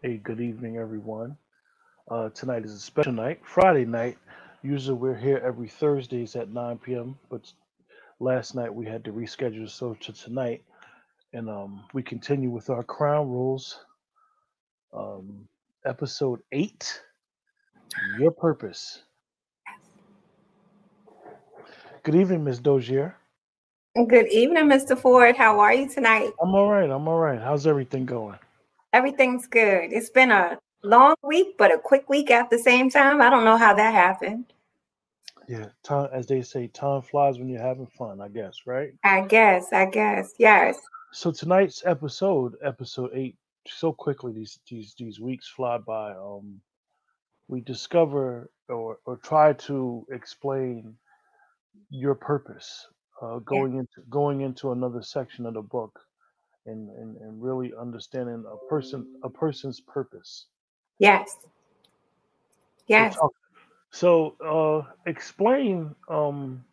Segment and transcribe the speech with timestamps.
[0.00, 1.36] Hey, good evening, everyone.
[2.08, 4.16] Uh, tonight is a special night, Friday night.
[4.62, 7.52] Usually we're here every Thursdays at 9 p.m., but
[8.20, 10.62] last night we had to reschedule so to tonight,
[11.32, 13.80] and um, we continue with our Crown Rules,
[14.92, 15.48] um,
[15.84, 17.02] episode eight,
[18.20, 19.02] Your Purpose.
[22.04, 23.16] Good evening, Miss Dozier.
[23.96, 24.96] Good evening, Mr.
[24.96, 25.36] Ford.
[25.36, 26.30] How are you tonight?
[26.40, 26.88] I'm all right.
[26.88, 27.40] I'm all right.
[27.40, 28.38] How's everything going?
[28.92, 29.92] Everything's good.
[29.92, 33.20] It's been a long week, but a quick week at the same time.
[33.20, 34.46] I don't know how that happened.
[35.48, 38.20] Yeah, time, as they say, time flies when you're having fun.
[38.20, 38.92] I guess, right?
[39.04, 39.72] I guess.
[39.72, 40.32] I guess.
[40.38, 40.78] Yes.
[41.12, 46.12] So tonight's episode, episode eight, so quickly these these these weeks fly by.
[46.12, 46.60] Um,
[47.48, 50.94] we discover or or try to explain
[51.90, 52.86] your purpose.
[53.22, 53.40] Uh, Yeah.
[53.46, 55.98] going into going into another section of the book
[56.68, 60.46] and, and and really understanding a person a person's purpose.
[60.98, 61.36] Yes.
[62.86, 63.18] Yes.
[63.90, 66.64] So uh, explain um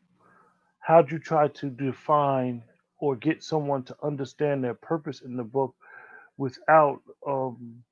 [0.79, 2.63] how'd you try to define
[2.99, 5.75] or get someone to understand their purpose in the book
[6.37, 7.83] without um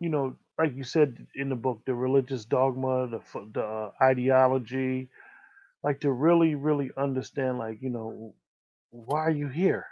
[0.00, 3.20] you know like you said in the book the religious dogma the
[3.52, 5.08] the uh, ideology
[5.82, 8.34] like to really really understand like you know
[8.90, 9.86] why are you here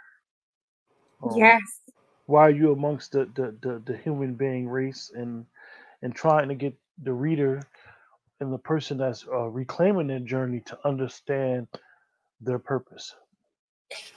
[1.23, 1.61] um Yes.
[2.27, 5.45] why are you amongst the the, the, the human being race and
[6.03, 7.61] and trying to get the reader
[8.41, 11.67] and the person that's uh, reclaiming their journey to understand
[12.41, 13.15] their purpose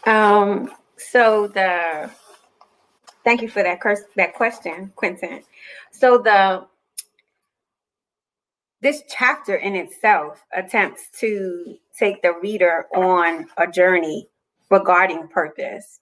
[0.06, 2.10] Um, so the
[3.24, 5.42] thank you for that curse, that question, Quentin.
[5.92, 6.66] So the
[8.82, 14.28] this chapter in itself attempts to take the reader on a journey
[14.70, 16.00] regarding purpose.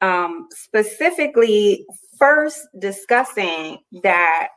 [0.00, 1.86] Um, specifically,
[2.18, 4.48] first discussing that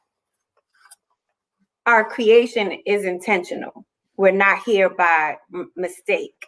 [1.86, 3.86] our creation is intentional.
[4.18, 6.46] We're not here by m- mistake.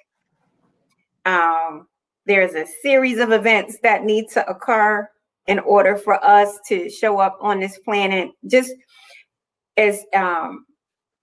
[1.26, 1.88] Um,
[2.26, 5.10] there's a series of events that need to occur
[5.48, 8.30] in order for us to show up on this planet.
[8.48, 8.74] Just
[9.78, 10.66] as um,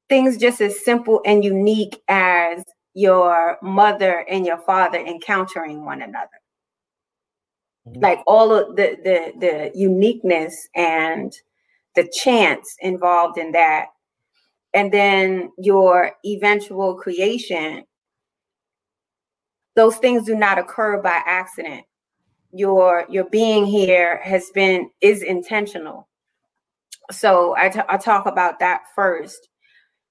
[0.09, 2.65] things just as simple and unique as
[2.95, 6.29] your mother and your father encountering one another.
[7.97, 11.33] Like all of the the the uniqueness and
[11.97, 13.87] the chance involved in that.
[14.75, 17.85] And then your eventual creation
[19.79, 21.85] those things do not occur by accident.
[22.53, 26.09] Your your being here has been is intentional.
[27.13, 29.49] So I I talk about that first.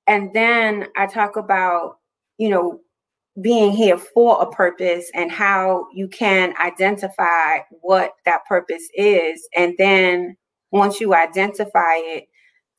[0.07, 1.97] And then i talk about
[2.37, 2.79] you know
[3.41, 9.47] being here for a purpose and how you can identify what that purpose is.
[9.55, 10.35] And then
[10.71, 12.27] once you identify it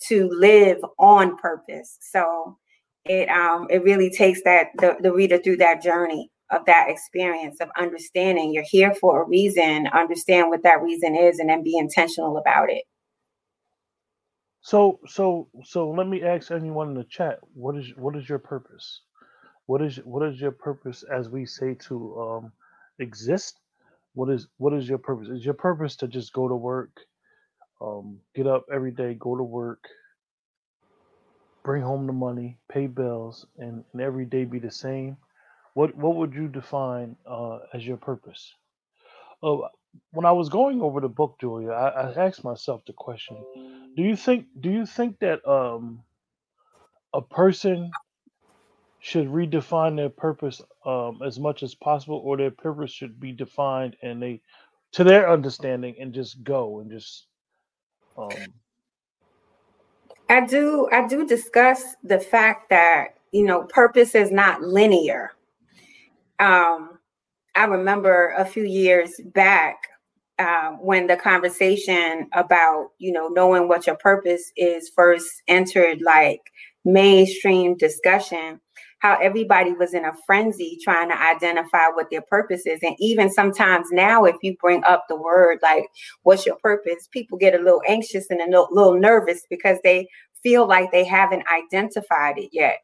[0.08, 1.98] to live on purpose.
[2.00, 2.56] So
[3.04, 7.58] it um it really takes that the, the reader through that journey of that experience
[7.60, 8.52] of understanding.
[8.52, 9.86] You're here for a reason.
[9.88, 12.84] Understand what that reason is and then be intentional about it.
[14.60, 18.38] So so so let me ask anyone in the chat what is what is your
[18.38, 19.02] purpose
[19.68, 22.52] what is what is your purpose as we say to um
[23.00, 23.60] exist?
[24.14, 25.28] What is what is your purpose?
[25.30, 26.92] Is your purpose to just go to work
[27.82, 29.84] um get up every day go to work
[31.64, 35.16] bring home the money pay bills and, and every day be the same?
[35.74, 38.54] What what would you define uh as your purpose?
[39.42, 39.68] Oh,
[40.12, 43.36] when I was going over the book, Julia, I, I asked myself the question:
[43.96, 46.04] Do you think do you think that um,
[47.14, 47.96] a person
[49.00, 53.96] should redefine their purpose um, as much as possible, or their purpose should be defined
[54.02, 54.40] and they,
[54.92, 57.26] to their understanding, and just go and just
[58.16, 58.28] um,
[60.28, 65.32] i do i do discuss the fact that you know purpose is not linear.
[66.40, 66.98] Um
[67.54, 69.76] i remember a few years back
[70.38, 76.40] uh, when the conversation about you know knowing what your purpose is first entered like
[76.84, 78.60] mainstream discussion
[79.00, 82.80] how everybody was in a frenzy trying to identify what their purpose is.
[82.82, 85.86] And even sometimes now if you bring up the word like
[86.22, 87.08] what's your purpose?
[87.12, 90.08] people get a little anxious and a little, nervous because they
[90.42, 92.78] feel like they haven't identified it yet.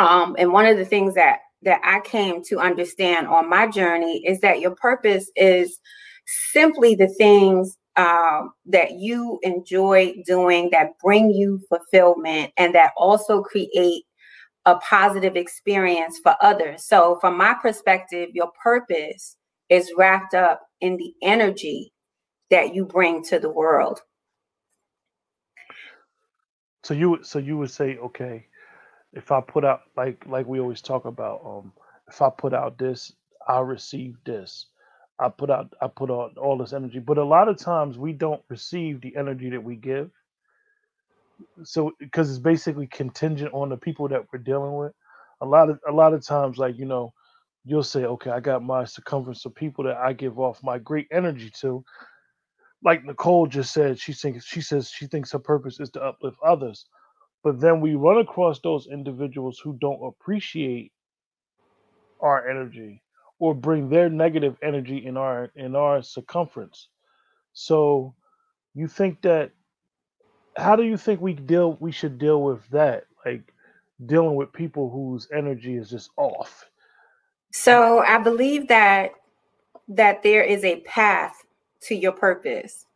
[0.00, 4.22] Um, and one of the things that that i came to understand on my journey
[4.26, 5.78] is that your purpose is
[6.52, 13.42] simply the things um, that you enjoy doing that bring you fulfillment and that also
[13.42, 14.04] create
[14.66, 16.84] a positive experience for others.
[16.84, 19.36] So, from my perspective, your purpose
[19.68, 21.92] is wrapped up in the energy
[22.50, 24.00] that you bring to the world.
[26.84, 28.46] So you so you would say, okay,
[29.14, 31.72] if I put out like like we always talk about, um,
[32.08, 33.12] if I put out this,
[33.48, 34.66] I receive this.
[35.18, 38.12] I put out I put out all this energy, but a lot of times we
[38.12, 40.10] don't receive the energy that we give.
[41.64, 44.92] So because it's basically contingent on the people that we're dealing with.
[45.40, 47.12] A lot of a lot of times, like you know,
[47.64, 51.08] you'll say, okay, I got my circumference of people that I give off my great
[51.12, 51.84] energy to.
[52.82, 56.38] Like Nicole just said, she thinks she says she thinks her purpose is to uplift
[56.44, 56.86] others.
[57.42, 60.92] But then we run across those individuals who don't appreciate
[62.20, 63.02] our energy
[63.38, 66.88] or bring their negative energy in our in our circumference.
[67.52, 68.14] So
[68.74, 69.52] you think that
[70.56, 73.04] how do you think we deal we should deal with that?
[73.24, 73.52] Like
[74.06, 76.68] dealing with people whose energy is just off.
[77.52, 79.12] So I believe that
[79.88, 81.34] that there is a path
[81.82, 82.86] to your purpose.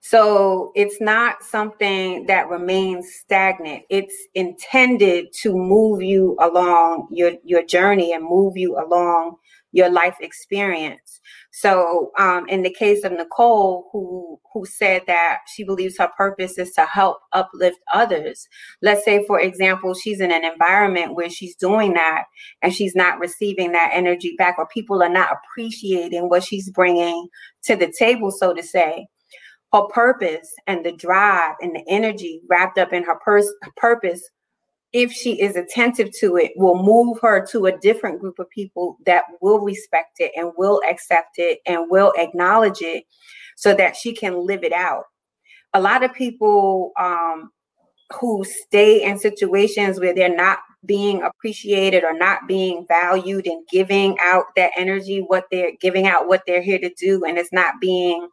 [0.00, 3.84] So it's not something that remains stagnant.
[3.88, 9.38] It's intended to move you along your, your journey and move you along
[9.72, 11.20] your life experience.
[11.52, 16.56] So, um, in the case of Nicole, who who said that she believes her purpose
[16.56, 18.48] is to help uplift others.
[18.80, 22.24] Let's say, for example, she's in an environment where she's doing that
[22.62, 27.28] and she's not receiving that energy back, or people are not appreciating what she's bringing
[27.64, 29.06] to the table, so to say.
[29.72, 34.22] Her purpose and the drive and the energy wrapped up in her pers- purpose
[34.96, 38.96] if she is attentive to it, will move her to a different group of people
[39.04, 43.04] that will respect it and will accept it and will acknowledge it
[43.56, 45.04] so that she can live it out.
[45.74, 47.50] A lot of people um,
[48.18, 54.16] who stay in situations where they're not being appreciated or not being valued and giving
[54.22, 57.74] out that energy, what they're giving out, what they're here to do, and it's not
[57.82, 58.28] being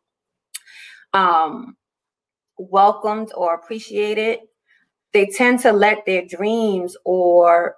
[1.11, 1.75] um,
[2.57, 4.39] welcomed or appreciated
[5.13, 7.75] they tend to let their dreams or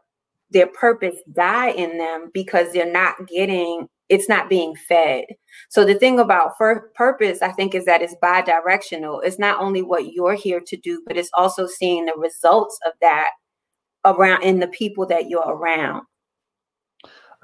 [0.51, 5.25] their purpose die in them because they're not getting it's not being fed.
[5.69, 9.21] So the thing about for purpose i think is that it's bi-directional.
[9.21, 12.93] It's not only what you're here to do but it's also seeing the results of
[13.01, 13.31] that
[14.05, 16.03] around in the people that you're around.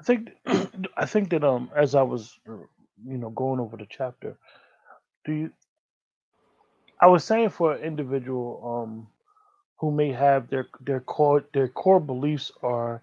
[0.00, 0.30] I think
[0.96, 4.36] i think that um as i was you know going over the chapter
[5.24, 5.50] do you
[7.00, 9.06] i was saying for an individual um
[9.82, 13.02] who may have their their core their core beliefs are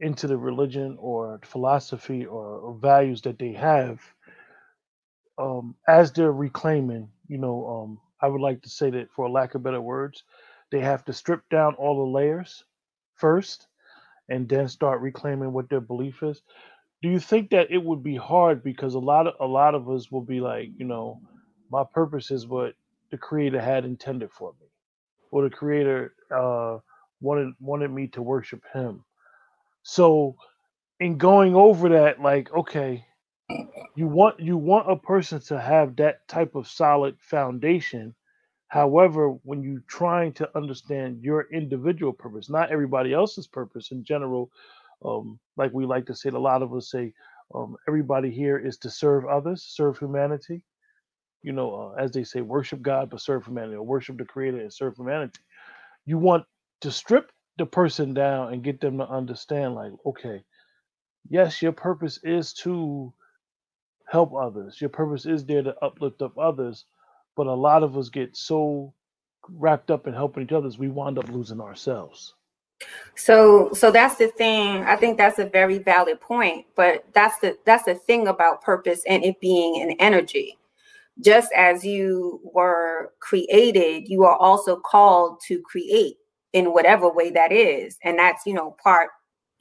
[0.00, 4.00] into the religion or philosophy or, or values that they have
[5.38, 9.54] um, as they're reclaiming you know um, i would like to say that for lack
[9.56, 10.24] of better words
[10.72, 12.64] they have to strip down all the layers
[13.16, 13.66] first
[14.30, 16.42] and then start reclaiming what their belief is.
[17.02, 18.64] Do you think that it would be hard?
[18.64, 21.20] Because a lot of a lot of us will be like you know
[21.70, 22.74] my purpose is what
[23.12, 24.68] the creator had intended for me
[25.30, 26.78] or the creator uh,
[27.20, 29.04] wanted wanted me to worship him.
[29.82, 30.36] So
[31.00, 33.04] in going over that, like, okay,
[33.96, 38.14] you want you want a person to have that type of solid foundation.
[38.68, 44.50] However, when you're trying to understand your individual purpose, not everybody else's purpose in general,
[45.04, 47.12] um, like we like to say, a lot of us say,
[47.52, 50.62] um, everybody here is to serve others, serve humanity
[51.42, 54.60] you know, uh, as they say, worship God but serve humanity, or worship the Creator
[54.60, 55.40] and serve humanity.
[56.06, 56.44] You want
[56.82, 60.42] to strip the person down and get them to understand, like, okay,
[61.28, 63.12] yes, your purpose is to
[64.08, 64.80] help others.
[64.80, 66.84] Your purpose is there to uplift up others,
[67.36, 68.94] but a lot of us get so
[69.50, 72.34] wrapped up in helping each other, we wind up losing ourselves.
[73.16, 74.84] So so that's the thing.
[74.84, 79.02] I think that's a very valid point, but that's the that's the thing about purpose
[79.08, 80.58] and it being an energy
[81.22, 86.16] just as you were created, you are also called to create
[86.52, 87.96] in whatever way that is.
[88.02, 89.08] And that's, you know, part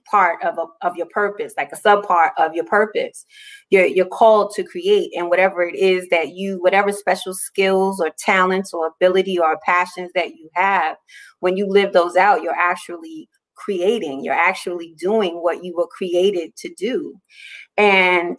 [0.10, 3.26] part of, a, of your purpose, like a subpart of your purpose.
[3.70, 8.10] You're, you're called to create and whatever it is that you, whatever special skills or
[8.18, 10.98] talents or ability or passions that you have,
[11.40, 16.56] when you live those out, you're actually creating, you're actually doing what you were created
[16.56, 17.14] to do.
[17.78, 18.38] And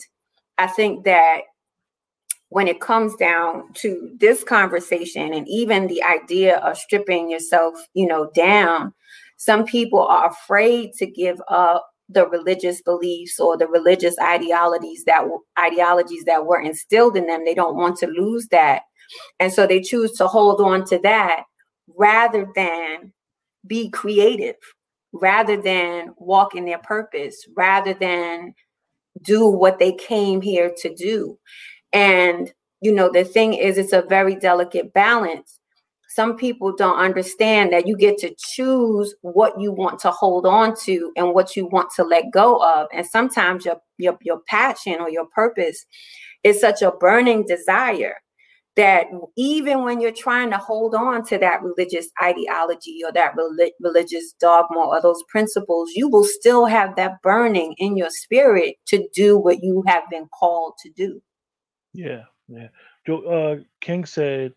[0.59, 1.43] I think that
[2.51, 8.07] when it comes down to this conversation and even the idea of stripping yourself, you
[8.07, 8.93] know, down,
[9.37, 15.25] some people are afraid to give up the religious beliefs or the religious ideologies that
[15.59, 17.45] ideologies that were instilled in them.
[17.45, 18.83] They don't want to lose that.
[19.39, 21.45] And so they choose to hold on to that
[21.97, 23.13] rather than
[23.67, 24.57] be creative,
[25.13, 28.55] rather than walk in their purpose, rather than
[29.23, 31.39] do what they came here to do.
[31.93, 35.59] And, you know, the thing is, it's a very delicate balance.
[36.11, 40.75] some people don't understand that you get to choose what you want to hold on
[40.85, 44.97] to and what you want to let go of and sometimes your your, your passion
[45.01, 45.87] or your purpose
[46.43, 48.17] is such a burning desire
[48.77, 49.07] that
[49.37, 54.33] even when you're trying to hold on to that religious ideology or that relig- religious
[54.41, 59.37] dogma or those principles, you will still have that burning in your spirit to do
[59.37, 61.21] what you have been called to do.
[61.93, 62.69] Yeah, yeah.
[63.07, 64.55] Joe uh, King said,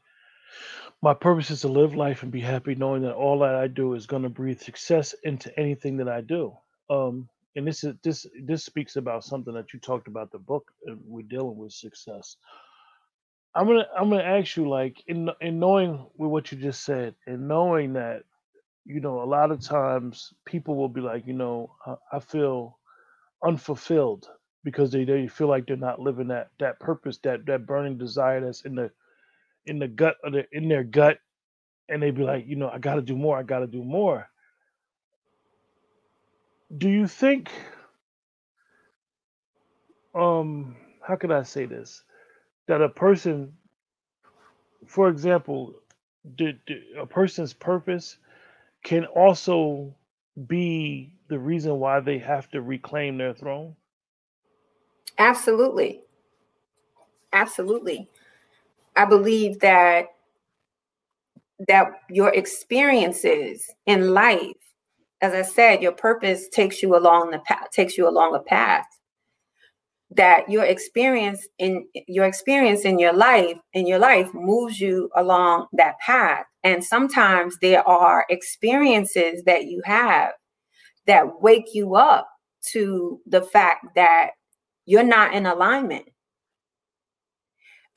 [1.01, 3.93] "My purpose is to live life and be happy, knowing that all that I do
[3.93, 6.53] is going to breathe success into anything that I do."
[6.89, 10.71] Um, and this is this this speaks about something that you talked about the book.
[10.85, 12.37] And we're dealing with success.
[13.55, 17.15] I'm gonna I'm gonna ask you like in in knowing with what you just said
[17.27, 18.23] and knowing that
[18.85, 22.79] you know a lot of times people will be like you know I, I feel
[23.45, 24.27] unfulfilled
[24.63, 28.41] because they, they feel like they're not living that that purpose that that burning desire
[28.41, 28.91] that's in the
[29.65, 31.19] in the gut of the, in their gut.
[31.89, 33.83] And they be like you know I got to do more I got to do
[33.83, 34.29] more.
[36.77, 37.51] Do you think
[40.15, 42.03] um how could I say this?
[42.67, 43.53] That a person,
[44.87, 45.75] for example,
[46.37, 48.17] the, the, a person's purpose
[48.83, 49.95] can also
[50.47, 53.75] be the reason why they have to reclaim their throne?
[55.17, 56.01] Absolutely.
[57.31, 58.07] Absolutely.
[58.95, 60.07] I believe that
[61.67, 64.51] that your experiences in life,
[65.21, 68.85] as I said, your purpose takes you along the path, takes you along a path
[70.11, 75.65] that your experience in your experience in your life in your life moves you along
[75.73, 80.31] that path and sometimes there are experiences that you have
[81.07, 82.27] that wake you up
[82.71, 84.31] to the fact that
[84.85, 86.05] you're not in alignment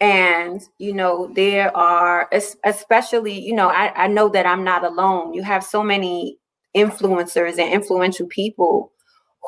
[0.01, 2.29] and you know there are
[2.65, 6.39] especially you know I, I know that i'm not alone you have so many
[6.77, 8.93] influencers and influential people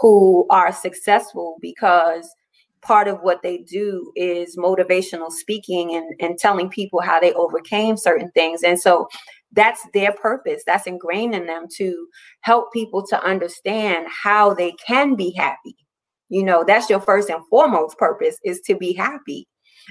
[0.01, 2.35] who are successful because
[2.83, 7.97] part of what they do is motivational speaking and, and telling people how they overcame
[7.97, 8.63] certain things.
[8.63, 9.09] And so
[9.53, 10.63] that's their purpose.
[10.67, 12.07] That's ingrained in them to
[12.43, 15.77] help people to understand how they can be happy.
[16.29, 19.47] You know, that's your first and foremost purpose is to be happy.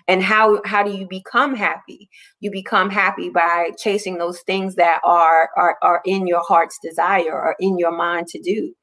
[0.08, 2.10] And how how do you become happy?
[2.40, 7.34] You become happy by chasing those things that are are, are in your heart's desire
[7.34, 8.74] or in your mind to do.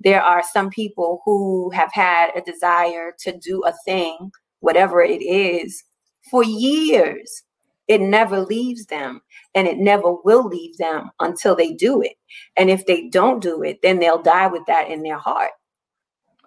[0.00, 5.22] There are some people who have had a desire to do a thing whatever it
[5.22, 5.84] is
[6.30, 7.42] for years.
[7.86, 9.20] It never leaves them
[9.54, 12.14] and it never will leave them until they do it.
[12.56, 15.50] And if they don't do it then they'll die with that in their heart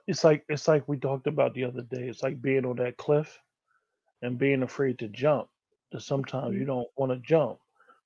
[0.08, 2.98] it's like it's like we talked about the other day it's like being on that
[2.98, 3.40] cliff
[4.22, 5.48] and being afraid to jump.
[5.92, 6.68] That sometimes you mm-hmm.
[6.68, 7.60] don't want to jump.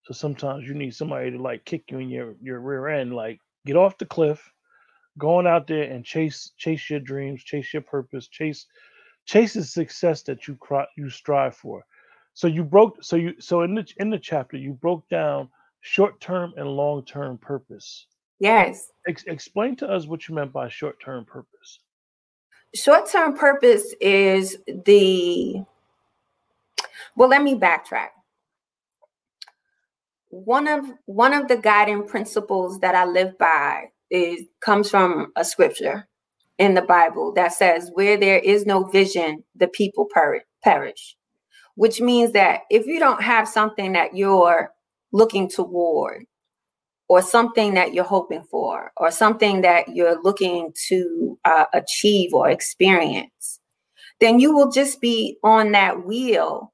[0.03, 3.39] So sometimes you need somebody to like kick you in your your rear end, like
[3.65, 4.51] get off the cliff,
[5.17, 8.65] going out there and chase chase your dreams, chase your purpose, chase
[9.25, 11.83] chase the success that you cry, you strive for.
[12.33, 15.49] So you broke so you so in the in the chapter you broke down
[15.81, 18.07] short term and long term purpose.
[18.39, 18.91] Yes.
[19.07, 21.79] Ex- explain to us what you meant by short term purpose.
[22.73, 25.63] Short term purpose is the
[27.15, 28.09] well, let me backtrack.
[30.29, 35.43] One of one of the guiding principles that I live by is comes from a
[35.43, 36.07] scripture
[36.57, 40.07] in the Bible that says, "Where there is no vision, the people
[40.63, 41.17] perish."
[41.75, 44.73] Which means that if you don't have something that you're
[45.11, 46.25] looking toward,
[47.11, 52.49] or something that you're hoping for, or something that you're looking to uh, achieve or
[52.49, 53.59] experience,
[54.21, 56.71] then you will just be on that wheel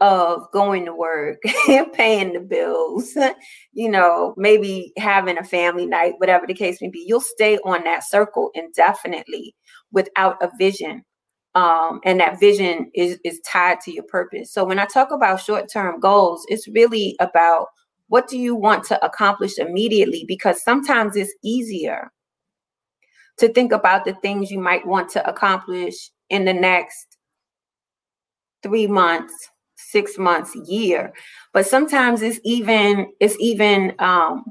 [0.00, 3.18] of going to work, and paying the bills,
[3.72, 7.82] you know, maybe having a family night, whatever the case may be, you'll stay on
[7.82, 9.56] that circle indefinitely
[9.90, 11.02] without a vision.
[11.56, 14.52] Um, and that vision is, is tied to your purpose.
[14.52, 17.66] So when I talk about short term goals, it's really about
[18.10, 20.24] what do you want to accomplish immediately?
[20.26, 22.10] Because sometimes it's easier
[23.38, 25.94] to think about the things you might want to accomplish
[26.28, 27.18] in the next
[28.64, 29.32] three months,
[29.76, 31.12] six months, year.
[31.52, 34.44] But sometimes it's even it's even um,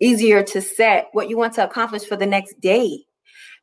[0.00, 3.06] easier to set what you want to accomplish for the next day.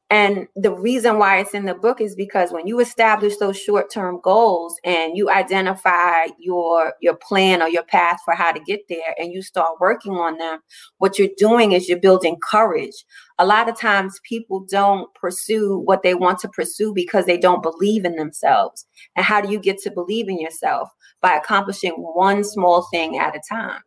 [0.10, 4.22] And the reason why it's in the book is because when you establish those short-term
[4.24, 9.16] goals and you identify your your plan or your path for how to get there
[9.20, 10.60] and you start working on them,
[11.00, 13.06] what you're doing is you're building courage.
[13.38, 17.62] A lot of times people don't pursue what they want to pursue because they don't
[17.62, 18.86] believe in themselves.
[19.18, 20.90] And how do you get to believe in yourself?
[21.22, 23.82] By accomplishing one small thing at a time.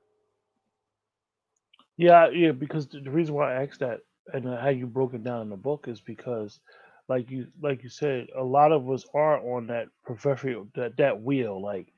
[1.97, 4.01] Yeah, yeah, because the reason why I asked that
[4.35, 6.61] and how you broke it down in the book is because
[7.09, 11.21] like you like you said a lot of us are on that professional that that
[11.21, 11.93] wheel like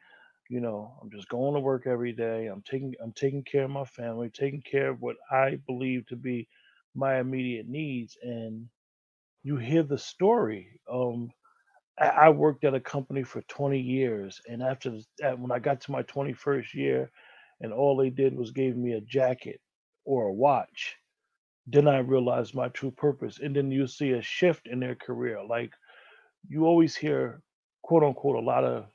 [0.49, 3.71] you know i'm just going to work every day i'm taking i'm taking care of
[3.71, 6.49] my family taking care of what i believe to be
[6.95, 8.67] my immediate needs and
[9.43, 11.31] you hear the story um
[11.99, 15.93] i, worked at a company for 20 years and after that when i got to
[15.93, 17.11] my 21st year
[17.61, 19.61] and all they did was gave me a jacket
[20.05, 20.97] or a watch
[21.67, 23.39] then I realized my true purpose.
[23.43, 25.43] And then you see a shift in their career.
[25.45, 25.73] Like
[26.49, 27.43] you always hear,
[27.83, 28.87] quote unquote, a lot of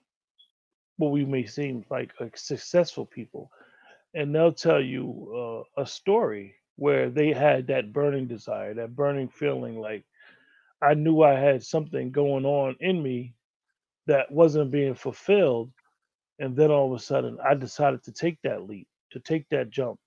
[0.98, 3.52] what we may seem like, like successful people,
[4.14, 9.30] and they'll tell you uh, a story where they had that burning desire, that burning
[9.30, 10.04] feeling like
[10.82, 13.34] I knew I had something going on in me
[14.08, 15.72] that wasn't being fulfilled.
[16.40, 19.70] And then all of a sudden, I decided to take that leap, to take that
[19.72, 20.00] jump,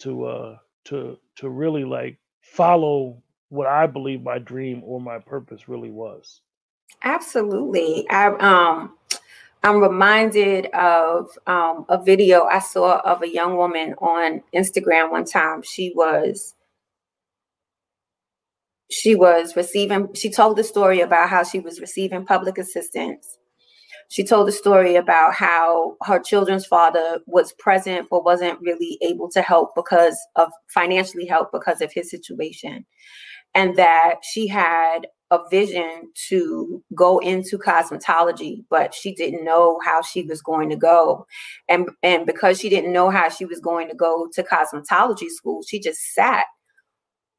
[0.00, 5.68] to uh, to to really like follow what I believe my dream or my purpose
[5.68, 6.40] really was.
[7.02, 8.08] Absolutely.
[8.10, 8.96] I um
[9.62, 15.24] I'm reminded of um, a video I saw of a young woman on Instagram one
[15.24, 15.62] time.
[15.62, 16.54] She was
[18.90, 23.38] she was receiving she told the story about how she was receiving public assistance
[24.10, 29.28] she told a story about how her children's father was present but wasn't really able
[29.30, 32.84] to help because of financially help because of his situation.
[33.54, 40.02] And that she had a vision to go into cosmetology but she didn't know how
[40.02, 41.26] she was going to go.
[41.68, 45.62] And and because she didn't know how she was going to go to cosmetology school
[45.66, 46.44] she just sat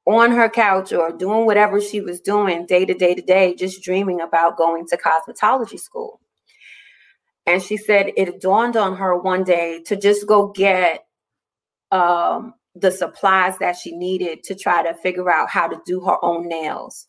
[0.05, 3.81] on her couch or doing whatever she was doing day to day to day just
[3.81, 6.19] dreaming about going to cosmetology school
[7.45, 11.05] and she said it dawned on her one day to just go get
[11.91, 16.23] um, the supplies that she needed to try to figure out how to do her
[16.23, 17.07] own nails.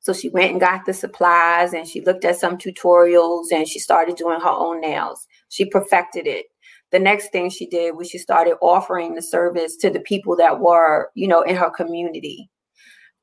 [0.00, 3.78] So she went and got the supplies and she looked at some tutorials and she
[3.78, 5.28] started doing her own nails.
[5.48, 6.46] She perfected it.
[6.90, 10.58] The next thing she did was she started offering the service to the people that
[10.58, 12.50] were, you know, in her community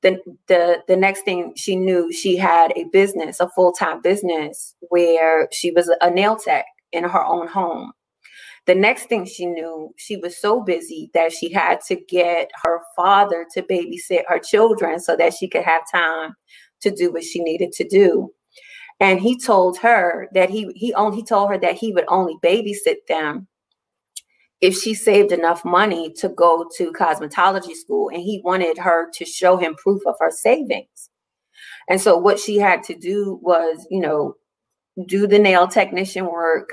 [0.01, 5.47] the the the next thing she knew she had a business a full-time business where
[5.51, 7.91] she was a nail tech in her own home.
[8.65, 12.81] The next thing she knew she was so busy that she had to get her
[12.95, 16.35] father to babysit her children so that she could have time
[16.81, 18.31] to do what she needed to do.
[18.99, 22.35] And he told her that he he only he told her that he would only
[22.43, 23.47] babysit them
[24.61, 29.25] if she saved enough money to go to cosmetology school and he wanted her to
[29.25, 31.09] show him proof of her savings.
[31.87, 34.35] And so what she had to do was, you know,
[35.07, 36.69] do the nail technician work,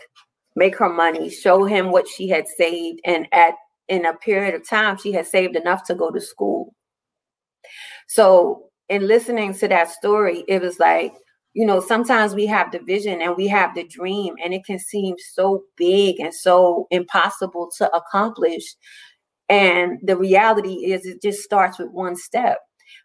[0.56, 3.54] make her money, show him what she had saved and at
[3.88, 6.74] in a period of time she had saved enough to go to school.
[8.08, 11.12] So in listening to that story, it was like
[11.56, 14.78] you know, sometimes we have the vision and we have the dream, and it can
[14.78, 18.62] seem so big and so impossible to accomplish.
[19.48, 22.58] And the reality is, it just starts with one step.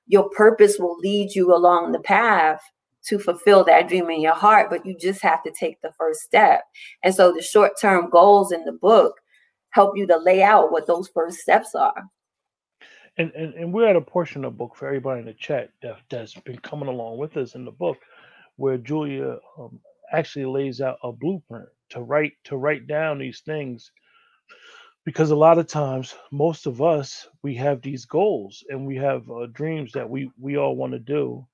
[0.08, 2.60] Your purpose will lead you along the path
[3.06, 6.20] to fulfill that dream in your heart, but you just have to take the first
[6.20, 6.64] step.
[7.04, 9.14] And so the short term goals in the book
[9.70, 12.04] help you to lay out what those first steps are.
[13.18, 15.70] And, and, and we're at a portion of the book for everybody in the chat
[15.84, 17.98] that, that's been coming along with us in the book
[18.62, 19.82] where Julia um,
[20.14, 23.92] actually lays out a blueprint to write to write down these things.
[25.06, 29.30] Because a lot of times most of us we have these goals and we have
[29.32, 31.48] uh, dreams that we we all want to do.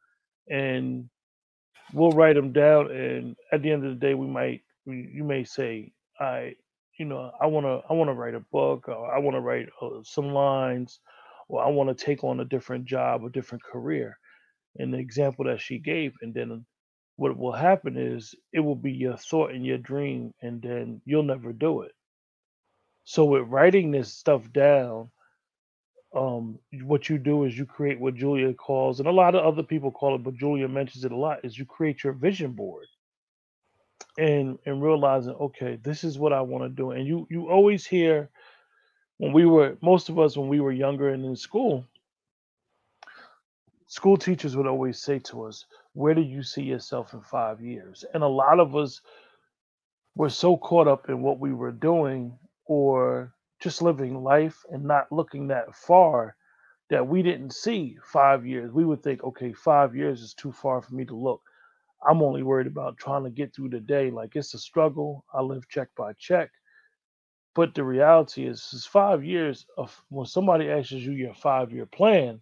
[0.49, 1.09] And
[1.93, 5.23] we'll write them down and at the end of the day we might we, you
[5.23, 6.53] may say i
[6.99, 9.41] you know i want to i want to write a book or i want to
[9.41, 10.99] write uh, some lines
[11.49, 14.17] or i want to take on a different job a different career.
[14.79, 16.65] And the example that she gave and then
[17.17, 21.23] what will happen is it will be your thought and your dream, and then you'll
[21.23, 21.91] never do it.
[23.03, 25.11] So with writing this stuff down,
[26.15, 29.63] um, what you do is you create what Julia calls, and a lot of other
[29.63, 32.87] people call it, but Julia mentions it a lot, is you create your vision board.
[34.19, 36.91] And and realizing, okay, this is what I want to do.
[36.91, 38.29] And you you always hear
[39.17, 41.85] when we were most of us when we were younger and in school,
[43.87, 45.65] school teachers would always say to us,
[45.97, 48.05] Where do you see yourself in five years?
[48.13, 49.01] And a lot of us
[50.13, 55.11] were so caught up in what we were doing or just living life and not
[55.11, 56.35] looking that far
[56.91, 58.71] that we didn't see five years.
[58.71, 61.41] We would think, okay, five years is too far for me to look.
[62.07, 64.11] I'm only worried about trying to get through the day.
[64.11, 65.25] Like it's a struggle.
[65.33, 66.51] I live check by check.
[67.55, 71.87] But the reality is, is five years of when somebody asks you your five year
[71.87, 72.39] plan,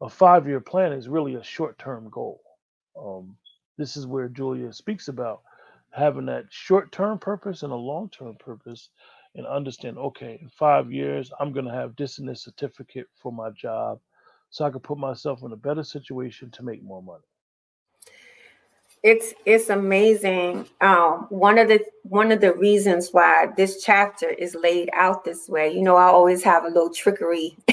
[0.00, 2.40] a five year plan is really a short term goal.
[3.00, 3.36] Um,
[3.76, 5.42] this is where Julia speaks about
[5.90, 8.90] having that short term purpose and a long term purpose
[9.34, 13.32] and understand okay, in five years, I'm going to have this and this certificate for
[13.32, 14.00] my job
[14.50, 17.24] so I can put myself in a better situation to make more money
[19.02, 24.54] it's it's amazing um, one of the one of the reasons why this chapter is
[24.54, 27.56] laid out this way you know i always have a little trickery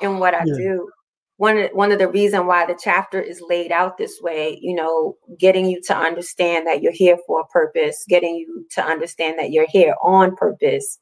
[0.00, 0.54] in what i yeah.
[0.56, 0.90] do
[1.38, 4.74] one of, one of the reason why the chapter is laid out this way you
[4.74, 9.38] know getting you to understand that you're here for a purpose getting you to understand
[9.38, 10.98] that you're here on purpose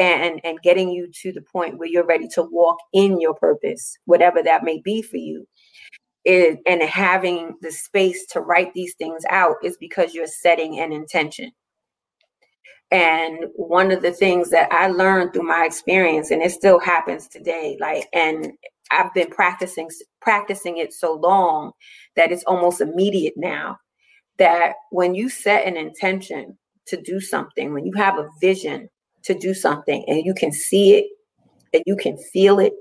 [0.00, 3.96] and and getting you to the point where you're ready to walk in your purpose
[4.06, 5.46] whatever that may be for you.
[6.26, 10.92] Is, and having the space to write these things out is because you're setting an
[10.92, 11.50] intention.
[12.90, 17.28] And one of the things that i learned through my experience and it still happens
[17.28, 18.52] today like and
[18.90, 19.88] I've been practicing
[20.20, 21.72] practicing it so long
[22.16, 23.78] that it's almost immediate now.
[24.38, 28.88] That when you set an intention to do something, when you have a vision
[29.24, 31.06] to do something and you can see it
[31.72, 32.72] and you can feel it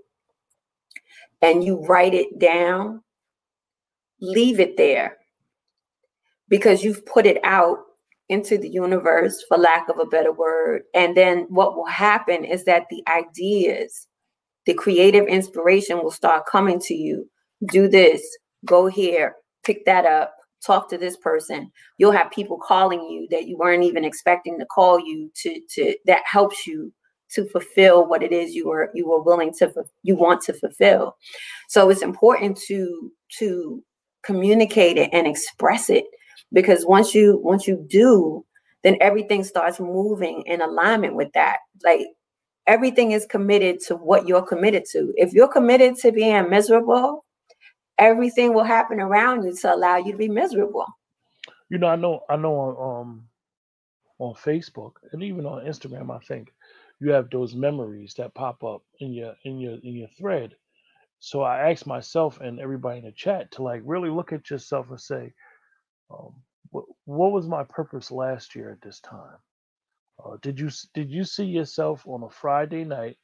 [1.42, 3.02] and you write it down,
[4.22, 5.18] leave it there
[6.50, 7.78] because you've put it out
[8.30, 10.84] into the universe, for lack of a better word.
[10.94, 14.08] And then what will happen is that the ideas
[14.66, 17.30] the creative inspiration will start coming to you.
[17.72, 18.22] Do this,
[18.66, 21.72] go here, pick that up, talk to this person.
[21.98, 25.96] You'll have people calling you that you weren't even expecting to call you to to
[26.06, 26.92] that helps you
[27.32, 29.72] to fulfill what it is you were you were willing to
[30.04, 31.16] you want to fulfill.
[31.68, 33.84] So it's important to to
[34.24, 36.06] communicate it and express it
[36.52, 38.46] because once you once you do
[38.84, 42.06] then everything starts moving in alignment with that like
[42.68, 45.14] everything is committed to what you're committed to.
[45.18, 47.26] If you're committed to being miserable,
[47.98, 50.86] everything will happen around you to allow you to be miserable.
[51.70, 53.24] You know, I know, I know on um
[54.20, 56.54] on Facebook and even on Instagram, I think
[57.00, 60.56] you have those memories that pop up in your in your in your thread.
[61.20, 64.90] So I asked myself and everybody in the chat to like really look at yourself
[64.90, 65.34] and say,
[66.12, 66.34] um,
[66.72, 69.38] what, what was my purpose last year at this time?
[70.24, 73.18] Uh, did you did you see yourself on a Friday night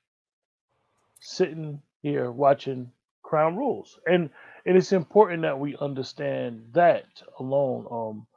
[1.19, 2.91] sitting here watching
[3.23, 3.99] Crown Rules?
[4.07, 4.29] And
[4.65, 7.05] and it's important that we understand that
[7.39, 7.87] alone.
[7.91, 8.27] Um,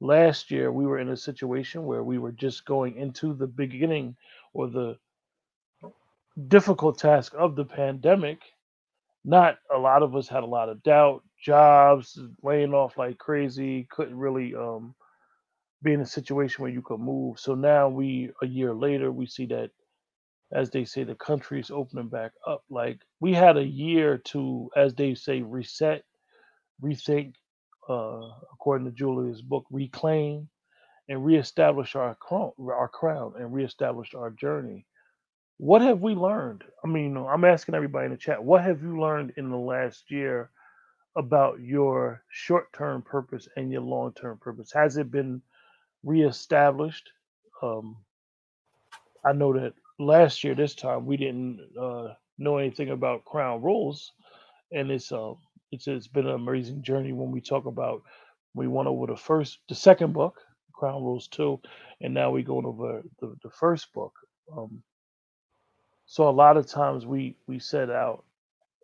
[0.00, 4.16] last year we were in a situation where we were just going into the beginning
[4.52, 4.98] or the
[6.48, 8.40] difficult task of the pandemic.
[9.24, 13.86] Not a lot of us had a lot of doubt, jobs laying off like crazy,
[13.90, 14.94] couldn't really um,
[15.82, 17.38] be in a situation where you could move.
[17.38, 19.70] So now we, a year later, we see that,
[20.52, 22.64] as they say, the country is opening back up.
[22.70, 26.04] Like we had a year to, as they say, reset,
[26.82, 27.34] rethink,
[27.88, 30.48] uh, according to Julia's book, reclaim,
[31.08, 34.86] and reestablish our crown, our crown, and reestablish our journey.
[35.58, 36.64] What have we learned?
[36.84, 38.42] I mean, I'm asking everybody in the chat.
[38.42, 40.50] What have you learned in the last year
[41.16, 44.70] about your short-term purpose and your long-term purpose?
[44.72, 45.42] Has it been
[46.04, 47.10] reestablished.
[47.62, 47.98] Um,
[49.24, 54.12] I know that last year, this time, we didn't uh, know anything about Crown Rules,
[54.72, 55.34] and it's uh,
[55.72, 58.02] it's it's been an amazing journey when we talk about
[58.54, 60.40] we went over the first, the second book,
[60.74, 61.60] Crown Rules two,
[62.00, 64.14] and now we're going over the, the first book.
[64.56, 64.82] Um,
[66.06, 68.24] so a lot of times we we set out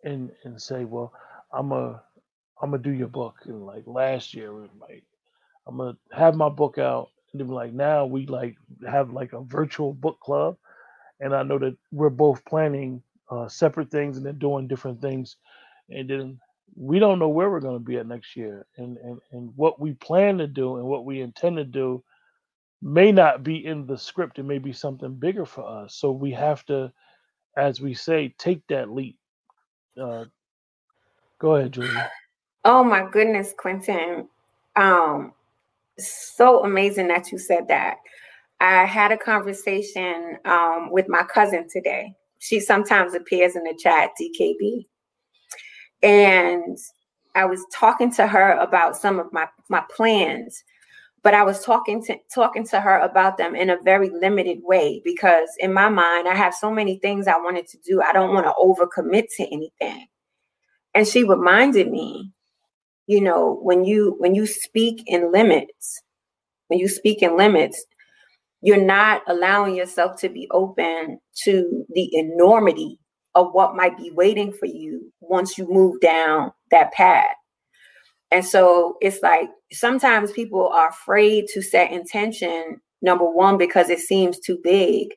[0.03, 1.13] and and say, well,
[1.53, 2.03] I'm a
[2.61, 4.51] I'm gonna do your book, and like last year,
[4.81, 5.03] like
[5.67, 8.57] I'm gonna have my book out, and then like now we like
[8.89, 10.57] have like a virtual book club,
[11.21, 15.37] and I know that we're both planning uh, separate things and then doing different things,
[15.89, 16.39] and then
[16.75, 19.93] we don't know where we're gonna be at next year, and and and what we
[19.93, 22.03] plan to do and what we intend to do
[22.81, 24.39] may not be in the script.
[24.39, 25.95] It may be something bigger for us.
[25.95, 26.93] So we have to,
[27.57, 29.17] as we say, take that leap.
[30.01, 30.25] Uh,
[31.39, 32.11] go ahead, Julia.
[32.65, 34.27] Oh my goodness, Quentin.
[34.75, 35.33] Um,
[35.99, 37.97] so amazing that you said that.
[38.59, 42.13] I had a conversation um, with my cousin today.
[42.39, 44.85] She sometimes appears in the chat, DKB.
[46.03, 46.77] and
[47.35, 50.63] I was talking to her about some of my my plans,
[51.23, 55.01] but I was talking to talking to her about them in a very limited way
[55.03, 58.01] because in my mind I have so many things I wanted to do.
[58.01, 60.07] I don't want to overcommit to anything.
[60.93, 62.31] And she reminded me,
[63.07, 66.01] you know, when you when you speak in limits,
[66.67, 67.85] when you speak in limits,
[68.61, 72.99] you're not allowing yourself to be open to the enormity
[73.35, 77.35] of what might be waiting for you once you move down that path.
[78.31, 83.99] And so it's like sometimes people are afraid to set intention, number one, because it
[83.99, 85.09] seems too big.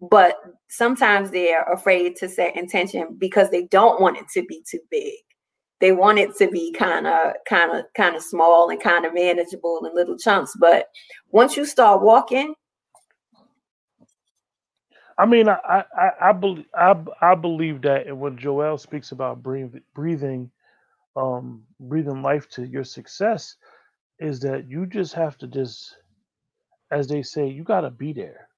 [0.00, 0.36] But
[0.68, 5.14] sometimes they're afraid to set intention because they don't want it to be too big.
[5.80, 9.14] They want it to be kind of, kind of, kind of small and kind of
[9.14, 10.54] manageable in little chunks.
[10.58, 10.88] But
[11.30, 12.54] once you start walking,
[15.18, 19.42] I mean, I I, I believe I, I believe that, and when Joel speaks about
[19.42, 20.50] breathing, breathing,
[21.16, 23.56] um, breathing life to your success,
[24.18, 25.96] is that you just have to just,
[26.90, 28.48] as they say, you got to be there.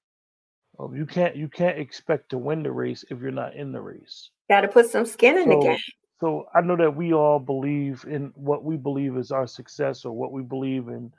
[0.79, 3.81] Um, you can't you can't expect to win the race if you're not in the
[3.81, 4.31] race.
[4.49, 5.79] Got to put some skin in So the game.
[6.19, 10.11] So I know that we all believe in what we believe is our success or
[10.13, 11.11] what we believe in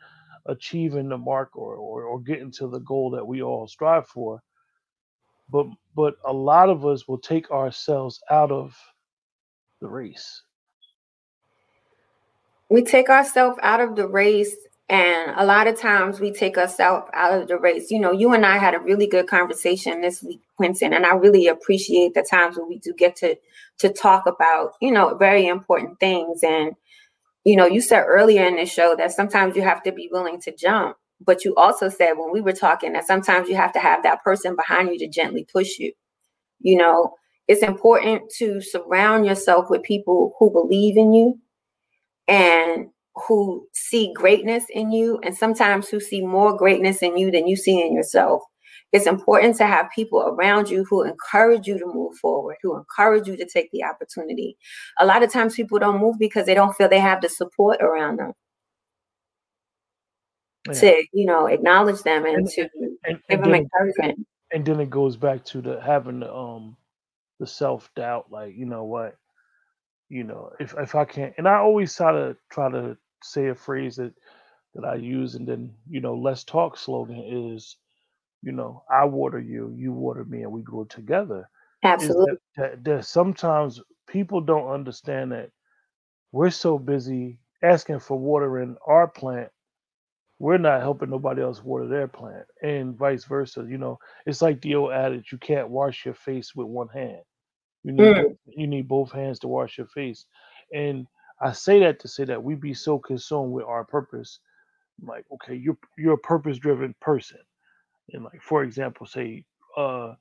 [0.46, 4.42] achieving the mark or or, or getting to the goal that we all strive for
[5.50, 8.76] but but a lot of us will take ourselves out of
[9.80, 10.42] the race.
[12.68, 14.54] We take ourselves out of the race,
[14.88, 17.90] and a lot of times we take ourselves out of the race.
[17.90, 21.14] You know, you and I had a really good conversation this week, Quentin, and I
[21.14, 23.36] really appreciate the times when we do get to
[23.78, 26.42] to talk about you know very important things.
[26.42, 26.74] And
[27.44, 30.40] you know, you said earlier in the show that sometimes you have to be willing
[30.42, 33.78] to jump but you also said when we were talking that sometimes you have to
[33.78, 35.92] have that person behind you to gently push you
[36.60, 37.14] you know
[37.46, 41.38] it's important to surround yourself with people who believe in you
[42.26, 42.88] and
[43.26, 47.56] who see greatness in you and sometimes who see more greatness in you than you
[47.56, 48.42] see in yourself
[48.92, 53.26] it's important to have people around you who encourage you to move forward who encourage
[53.28, 54.56] you to take the opportunity
[55.00, 57.80] a lot of times people don't move because they don't feel they have the support
[57.82, 58.32] around them
[60.66, 60.74] Yeah.
[60.74, 62.68] to you know acknowledge them and And to
[63.04, 64.26] and, give and them then encouragement.
[64.52, 66.76] and then it goes back to the having the um
[67.40, 69.16] the self doubt, like, you know what,
[70.08, 73.54] you know, if if I can't and I always try to try to say a
[73.54, 74.12] phrase that
[74.74, 77.76] that I use and then, you know, let's talk slogan is,
[78.42, 81.48] you know, I water you, you water me, and we grow together.
[81.84, 82.26] Absolutely.
[82.26, 85.50] that that, that sometimes people don't understand that
[86.32, 89.50] we're so busy asking for water in our plant
[90.38, 94.60] we're not helping nobody else water their plant and vice versa you know it's like
[94.62, 97.20] the old adage you can't wash your face with one hand
[97.84, 100.26] you need Mm, you need both hands to wash your face
[100.74, 101.06] and
[101.40, 104.40] i say that to say that we be so consumed with our purpose
[105.06, 107.38] like okay you're you're a purpose driven person
[108.12, 109.44] and like for example say
[109.76, 110.14] uh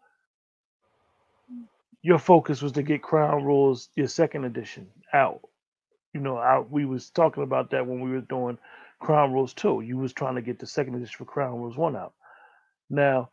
[2.01, 5.41] your focus was to get crown rules your second edition out.
[6.13, 8.57] You know out we was talking about that when we were doing
[8.99, 11.95] crown rules 2 you was trying to get the second edition for crown rules 1
[11.95, 12.13] out.
[12.89, 13.29] Now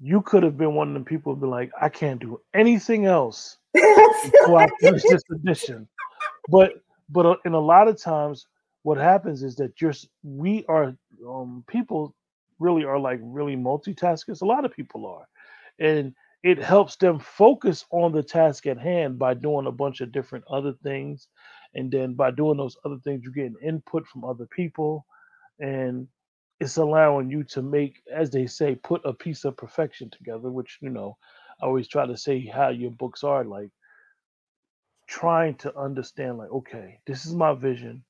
[0.00, 3.06] you could have been one of the people who be like i can't do anything
[3.06, 5.88] else until i finish this edition.
[6.48, 6.72] But
[7.08, 8.46] but uh, in a lot of times
[8.82, 10.94] what happens is that you're we are
[11.26, 12.14] um people
[12.60, 15.26] really are like really multitaskers a lot of people are.
[15.78, 20.12] And it helps them focus on the task at hand by doing a bunch of
[20.12, 21.28] different other things
[21.74, 25.06] and then by doing those other things you're getting input from other people
[25.58, 26.08] and
[26.60, 30.78] it's allowing you to make as they say put a piece of perfection together which
[30.80, 31.16] you know
[31.62, 33.70] i always try to say how your books are like
[35.06, 38.02] trying to understand like okay this is my vision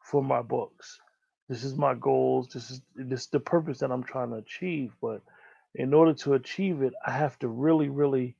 [0.00, 0.98] for my books
[1.48, 4.92] this is my goals this is this is the purpose that i'm trying to achieve
[5.02, 5.22] but
[5.74, 8.36] in order to achieve it i have to really really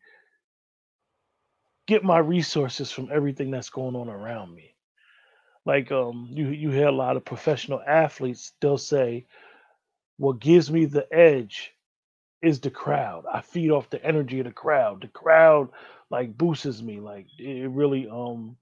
[1.86, 4.74] get my resources from everything that's going on around me.
[5.66, 9.26] Like um you you hear a lot of professional athletes they'll say
[10.18, 11.72] what gives me the edge
[12.42, 13.24] is the crowd.
[13.32, 15.02] I feed off the energy of the crowd.
[15.02, 15.70] The crowd
[16.10, 18.56] like boosts me like it really um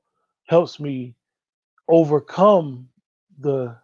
[0.47, 1.15] helps me
[1.89, 2.89] overcome
[3.41, 3.77] the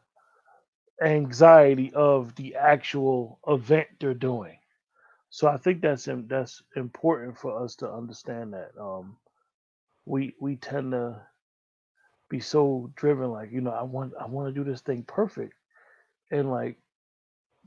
[1.02, 4.56] anxiety of the actual event they're doing.
[5.30, 9.16] So I think that's that's important for us to understand that um,
[10.06, 11.22] we we tend to
[12.28, 15.54] be so driven, like you know, I want I want to do this thing perfect,
[16.30, 16.78] and like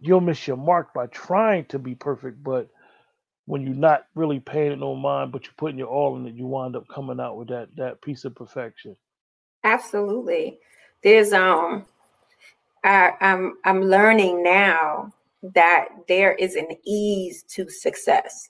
[0.02, 2.70] you'll miss your mark by trying to be perfect, but
[3.46, 6.36] when you're not really paying it no mind, but you're putting your all in it,
[6.36, 8.96] you wind up coming out with that that piece of perfection.
[9.64, 10.60] Absolutely.
[11.04, 11.86] There's um
[12.84, 15.14] I, I'm I'm learning now
[15.54, 18.50] that there is an ease to success.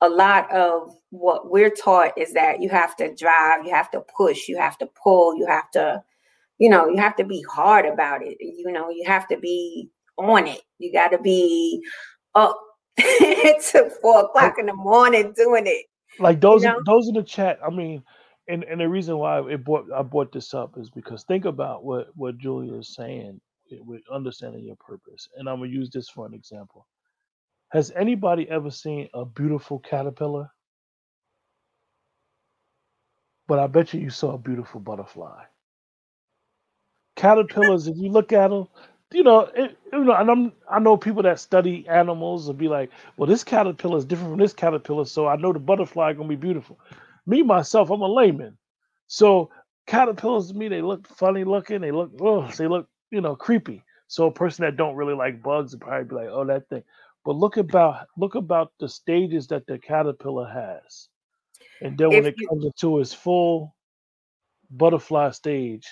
[0.00, 4.02] A lot of what we're taught is that you have to drive, you have to
[4.16, 6.02] push, you have to pull, you have to,
[6.58, 8.36] you know, you have to be hard about it.
[8.40, 10.62] You know, you have to be on it.
[10.78, 11.82] You got to be
[12.34, 12.56] up
[12.98, 15.86] to four o'clock in the morning doing it.
[16.18, 16.80] Like those, you know?
[16.86, 17.58] those in the chat.
[17.64, 18.02] I mean,
[18.48, 21.84] and and the reason why it brought I brought this up is because think about
[21.84, 23.40] what what Julia is saying
[23.72, 25.28] with understanding your purpose.
[25.36, 26.86] And I'm gonna use this for an example.
[27.70, 30.50] Has anybody ever seen a beautiful caterpillar?
[33.48, 35.44] But I bet you you saw a beautiful butterfly.
[37.16, 38.68] Caterpillars, if you look at them,
[39.12, 42.68] you know, it, you know, and I'm I know people that study animals will be
[42.68, 46.28] like, well, this caterpillar is different from this caterpillar, so I know the butterfly gonna
[46.28, 46.78] be beautiful.
[47.26, 48.56] Me myself, I'm a layman,
[49.08, 49.50] so
[49.86, 53.82] caterpillars to me they look funny looking, they look oh, they look you know creepy.
[54.08, 56.82] So a person that don't really like bugs would probably be like, oh, that thing.
[57.24, 61.08] But look about look about the stages that the caterpillar has,
[61.82, 63.74] and then when if it you, comes into its full
[64.70, 65.86] butterfly stage,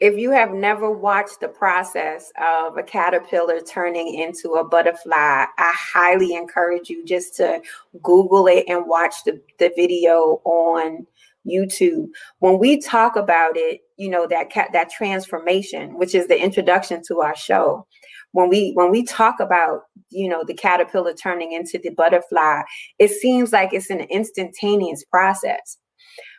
[0.00, 5.74] if you have never watched the process of a caterpillar turning into a butterfly, I
[5.76, 7.60] highly encourage you just to
[8.02, 11.06] Google it and watch the, the video on
[11.46, 12.08] YouTube.
[12.38, 17.02] When we talk about it, you know, that cat that transformation, which is the introduction
[17.08, 17.86] to our show.
[18.32, 22.62] When we when we talk about, you know, the caterpillar turning into the butterfly,
[22.98, 25.78] it seems like it's an instantaneous process.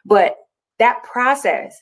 [0.05, 0.35] But
[0.79, 1.75] that process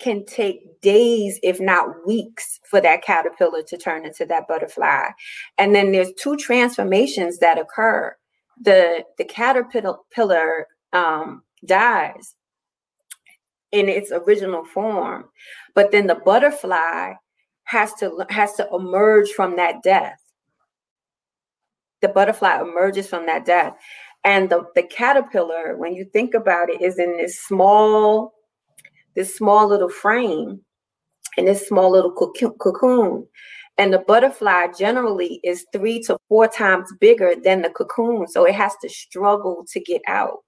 [0.00, 5.10] can take days, if not weeks, for that caterpillar to turn into that butterfly.
[5.58, 8.16] And then there's two transformations that occur.
[8.60, 12.34] The the caterpillar um, dies
[13.72, 15.26] in its original form,
[15.74, 17.12] but then the butterfly
[17.64, 20.20] has to has to emerge from that death.
[22.02, 23.74] The butterfly emerges from that death.
[24.24, 28.34] And the, the caterpillar, when you think about it, is in this small
[29.14, 30.60] this small little frame
[31.36, 33.26] and this small little cocoon.
[33.78, 38.26] And the butterfly generally is three to four times bigger than the cocoon.
[38.28, 40.38] So it has to struggle to get out.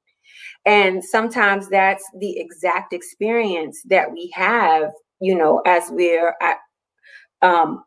[0.64, 6.58] And sometimes that's the exact experience that we have, you know, as we're at,
[7.42, 7.84] um,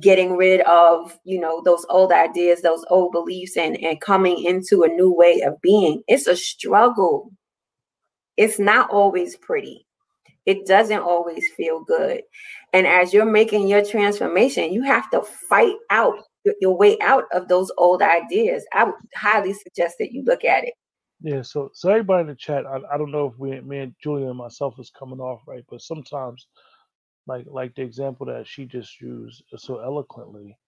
[0.00, 4.82] getting rid of, you know, those old ideas, those old beliefs, and, and coming into
[4.82, 6.02] a new way of being.
[6.08, 7.30] It's a struggle.
[8.38, 9.86] It's not always pretty
[10.46, 12.22] it doesn't always feel good.
[12.72, 16.16] And as you're making your transformation, you have to fight out
[16.60, 18.64] your way out of those old ideas.
[18.72, 20.74] I would highly suggest that you look at it.
[21.24, 23.96] Yeah, so so everybody in the chat, I, I don't know if we, me and
[24.02, 26.48] Julia and myself is coming off right, but sometimes,
[27.26, 30.58] like like the example that she just used so eloquently,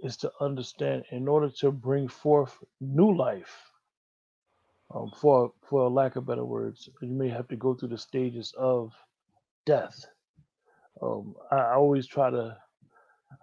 [0.00, 3.54] is to understand in order to bring forth new life,
[4.94, 8.54] um, for for lack of better words, you may have to go through the stages
[8.58, 8.92] of
[9.66, 10.06] death.
[11.02, 12.56] Um, I, I always try to.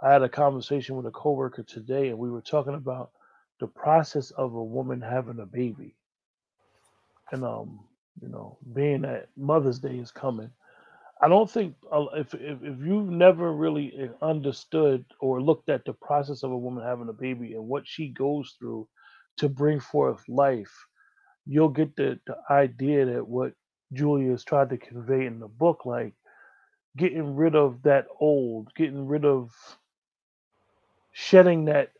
[0.03, 3.11] I had a conversation with a coworker today, and we were talking about
[3.59, 5.95] the process of a woman having a baby,
[7.31, 7.81] and um,
[8.21, 10.51] you know, being that Mother's Day is coming.
[11.21, 15.85] I don't think uh, if, if if you've never really uh, understood or looked at
[15.85, 18.87] the process of a woman having a baby and what she goes through
[19.37, 20.73] to bring forth life,
[21.45, 23.53] you'll get the, the idea that what
[23.93, 26.13] Julia's tried to convey in the book, like
[26.97, 29.51] getting rid of that old, getting rid of
[31.13, 31.91] shedding that,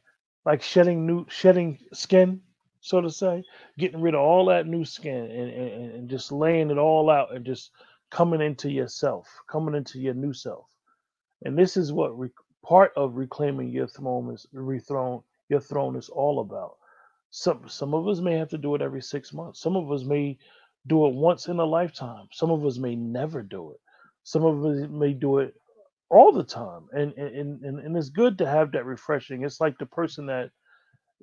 [0.45, 2.41] like shedding new, shedding skin,
[2.85, 3.43] so to say,
[3.79, 7.33] getting rid of all that new skin and, and, and just laying it all out
[7.33, 7.71] and just
[8.11, 10.67] coming into yourself, coming into your new self.
[11.43, 12.29] And this is what re-
[12.63, 16.75] part of reclaiming your throne is rethrone your throne is all about.
[17.31, 19.61] Some some of us may have to do it every six months.
[19.61, 20.37] Some of us may
[20.85, 22.27] do it once in a lifetime.
[22.33, 23.79] Some of us may never do it.
[24.21, 25.55] Some of us may do it
[26.11, 26.85] all the time.
[26.93, 29.43] And and, and, and it's good to have that refreshing.
[29.43, 30.51] It's like the person that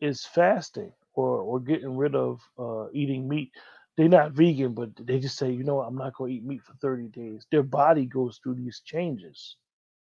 [0.01, 3.53] is fasting or, or getting rid of uh, eating meat.
[3.97, 6.63] They're not vegan, but they just say, you know, I'm not going to eat meat
[6.63, 7.47] for 30 days.
[7.51, 9.57] Their body goes through these changes.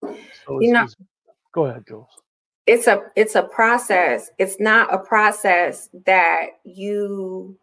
[0.02, 0.88] So you know,
[1.52, 2.08] go ahead, Jules
[2.68, 7.58] it's a it's a process it's not a process that you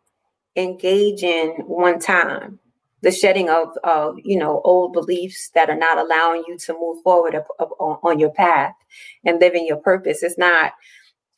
[0.57, 2.59] engage in one time
[3.01, 7.03] the shedding of, of you know old beliefs that are not allowing you to move
[7.03, 8.75] forward up, up on, on your path
[9.25, 10.73] and living your purpose it's not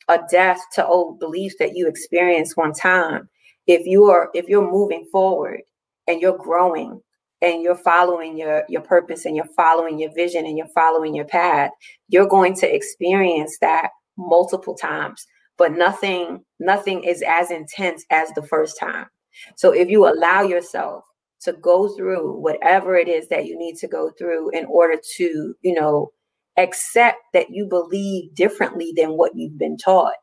[0.07, 3.29] a death to old beliefs that you experienced one time.
[3.67, 5.61] If you are if you're moving forward
[6.07, 7.01] and you're growing
[7.41, 11.25] and you're following your your purpose and you're following your vision and you're following your
[11.25, 11.71] path
[12.07, 15.25] you're going to experience that multiple times
[15.57, 19.07] but nothing nothing is as intense as the first time.
[19.55, 21.03] So if you allow yourself
[21.41, 25.55] to go through whatever it is that you need to go through in order to
[25.61, 26.11] you know
[26.57, 30.15] accept that you believe differently than what you've been taught.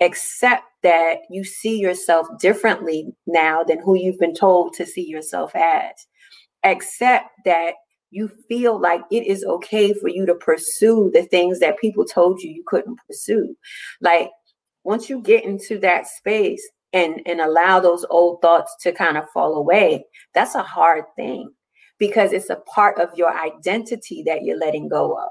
[0.00, 5.54] Accept that you see yourself differently now than who you've been told to see yourself
[5.56, 5.92] as.
[6.64, 7.74] Accept that
[8.10, 12.40] you feel like it is okay for you to pursue the things that people told
[12.40, 13.54] you you couldn't pursue.
[14.00, 14.30] Like
[14.84, 19.28] once you get into that space and and allow those old thoughts to kind of
[19.34, 20.04] fall away
[20.34, 21.50] that's a hard thing
[21.98, 25.28] because it's a part of your identity that you're letting go of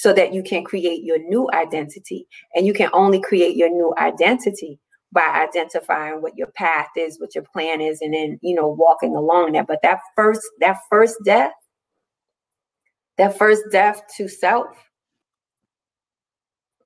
[0.00, 2.26] so that you can create your new identity.
[2.54, 4.80] And you can only create your new identity
[5.12, 9.14] by identifying what your path is what your plan is and then you know walking
[9.14, 9.66] along that.
[9.66, 11.52] But that first that first death
[13.18, 14.68] that first death to self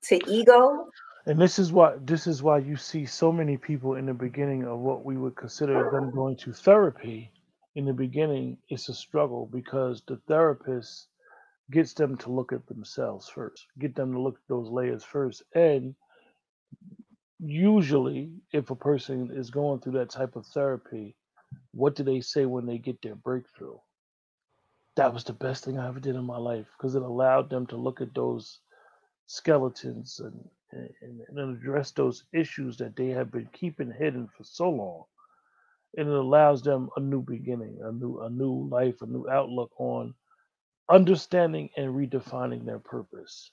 [0.05, 0.87] to ego.
[1.27, 4.65] And this is why this is why you see so many people in the beginning
[4.65, 7.31] of what we would consider them going to therapy.
[7.75, 11.07] In the beginning it's a struggle because the therapist
[11.71, 15.43] gets them to look at themselves first get them to look at those layers first
[15.55, 15.95] and
[17.39, 21.15] usually if a person is going through that type of therapy
[21.73, 23.77] what do they say when they get their breakthrough
[24.95, 27.65] that was the best thing i ever did in my life because it allowed them
[27.67, 28.59] to look at those
[29.27, 30.49] skeletons and
[31.01, 35.03] and, and address those issues that they have been keeping hidden for so long.
[35.97, 39.71] And it allows them a new beginning, a new a new life, a new outlook
[39.79, 40.13] on
[40.89, 43.51] understanding and redefining their purpose.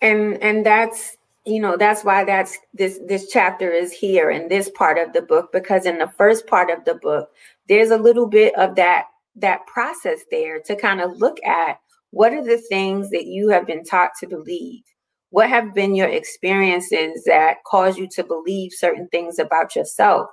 [0.00, 4.70] And and that's you know that's why that's this this chapter is here in this
[4.70, 7.30] part of the book because in the first part of the book
[7.68, 11.80] there's a little bit of that that process there to kind of look at
[12.10, 14.82] what are the things that you have been taught to believe
[15.30, 20.28] what have been your experiences that cause you to believe certain things about yourself?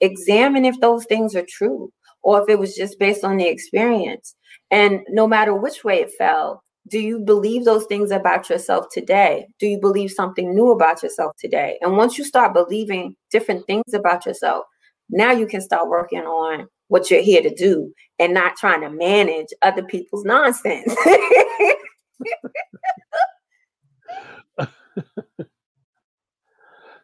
[0.00, 1.92] Examine if those things are true
[2.22, 4.34] or if it was just based on the experience.
[4.70, 9.46] And no matter which way it fell, do you believe those things about yourself today?
[9.58, 11.78] Do you believe something new about yourself today?
[11.80, 14.64] And once you start believing different things about yourself,
[15.08, 18.90] now you can start working on what you're here to do and not trying to
[18.90, 20.94] manage other people's nonsense.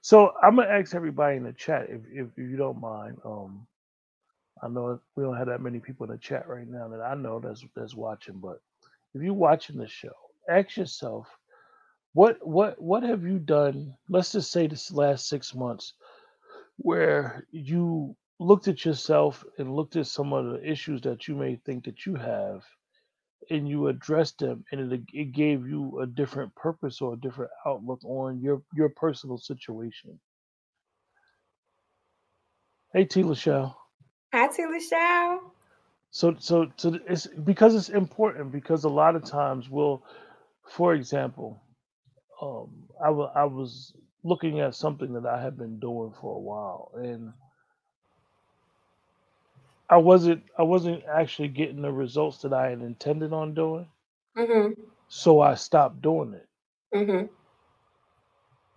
[0.02, 3.18] so I'm gonna ask everybody in the chat if, if, if you don't mind.
[3.24, 3.66] Um,
[4.62, 7.14] I know we don't have that many people in the chat right now that I
[7.14, 8.60] know that's that's watching, but
[9.14, 10.12] if you're watching the show,
[10.48, 11.28] ask yourself,
[12.14, 13.94] what what what have you done?
[14.08, 15.94] Let's just say this last six months,
[16.76, 21.56] where you looked at yourself and looked at some of the issues that you may
[21.56, 22.62] think that you have
[23.50, 27.50] and you addressed them and it, it gave you a different purpose or a different
[27.66, 30.18] outlook on your your personal situation
[32.92, 33.74] hey t lachelle
[34.32, 35.40] hi t lachelle
[36.10, 40.02] so so so it's because it's important because a lot of times we'll
[40.68, 41.60] for example
[42.42, 42.70] um
[43.02, 46.90] I, w- I was looking at something that i had been doing for a while
[46.96, 47.32] and
[49.90, 53.86] I wasn't I wasn't actually getting the results that I had intended on doing.
[54.36, 54.80] Mm-hmm.
[55.08, 56.48] So I stopped doing it.
[56.94, 57.26] Mm-hmm.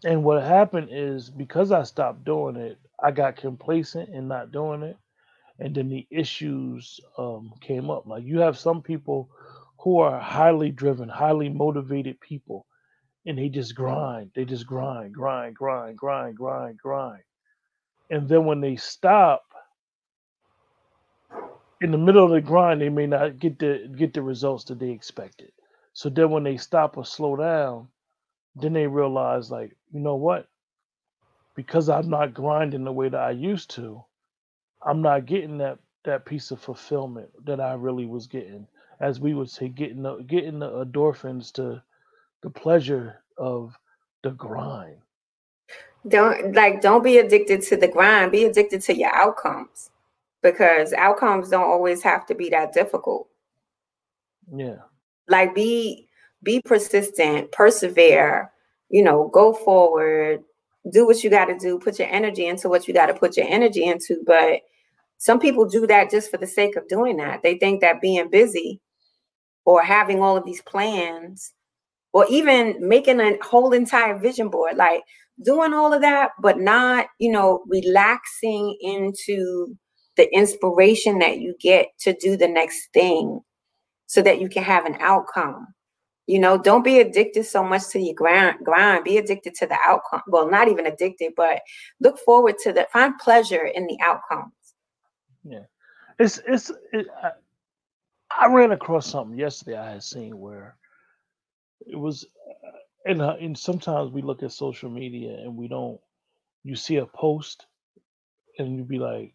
[0.08, 4.84] And what happened is because I stopped doing it, I got complacent in not doing
[4.84, 4.98] it.
[5.62, 8.08] And then the issues um, came up.
[8.08, 9.30] Like you have some people
[9.80, 12.66] who are highly driven, highly motivated people,
[13.28, 14.32] and they just grind.
[14.36, 17.24] They just grind, grind, grind, grind, grind, grind.
[18.10, 19.44] And then when they stop,
[21.82, 24.80] in the middle of the grind, they may not get the get the results that
[24.80, 25.52] they expected.
[25.94, 27.90] So then when they stop or slow down,
[28.56, 30.48] then they realize like, you know what?
[31.56, 34.04] Because I'm not grinding the way that I used to,
[34.86, 38.68] I'm not getting that that piece of fulfillment that I really was getting.
[39.00, 41.82] As we would say, getting the getting the endorphins to
[42.42, 43.78] the pleasure of
[44.24, 44.98] the grind.
[46.08, 49.92] Don't like don't be addicted to the grind, be addicted to your outcomes
[50.42, 53.28] because outcomes don't always have to be that difficult.
[54.56, 54.78] Yeah.
[55.28, 56.08] Like be
[56.44, 58.52] be persistent, persevere,
[58.90, 60.44] you know, go forward,
[60.92, 63.38] do what you got to do, put your energy into what you got to put
[63.38, 64.62] your energy into, but
[65.22, 67.44] some people do that just for the sake of doing that.
[67.44, 68.82] They think that being busy
[69.66, 71.54] or having all of these plans
[72.12, 75.04] or even making a whole entire vision board, like
[75.46, 79.78] doing all of that, but not, you know, relaxing into
[80.18, 83.42] the inspiration that you get to do the next thing
[84.08, 85.68] so that you can have an outcome.
[86.26, 89.04] You know, don't be addicted so much to your grind, grind.
[89.04, 90.24] Be addicted to the outcome.
[90.26, 91.62] Well, not even addicted, but
[92.00, 94.54] look forward to the find pleasure in the outcomes.
[95.44, 95.66] Yeah,
[96.20, 96.72] it's it's.
[96.94, 97.32] It, I,
[98.38, 100.78] I ran across something yesterday I had seen where
[101.86, 106.00] it was, uh, and uh, and sometimes we look at social media and we don't.
[106.64, 107.66] You see a post,
[108.60, 109.34] and you be like,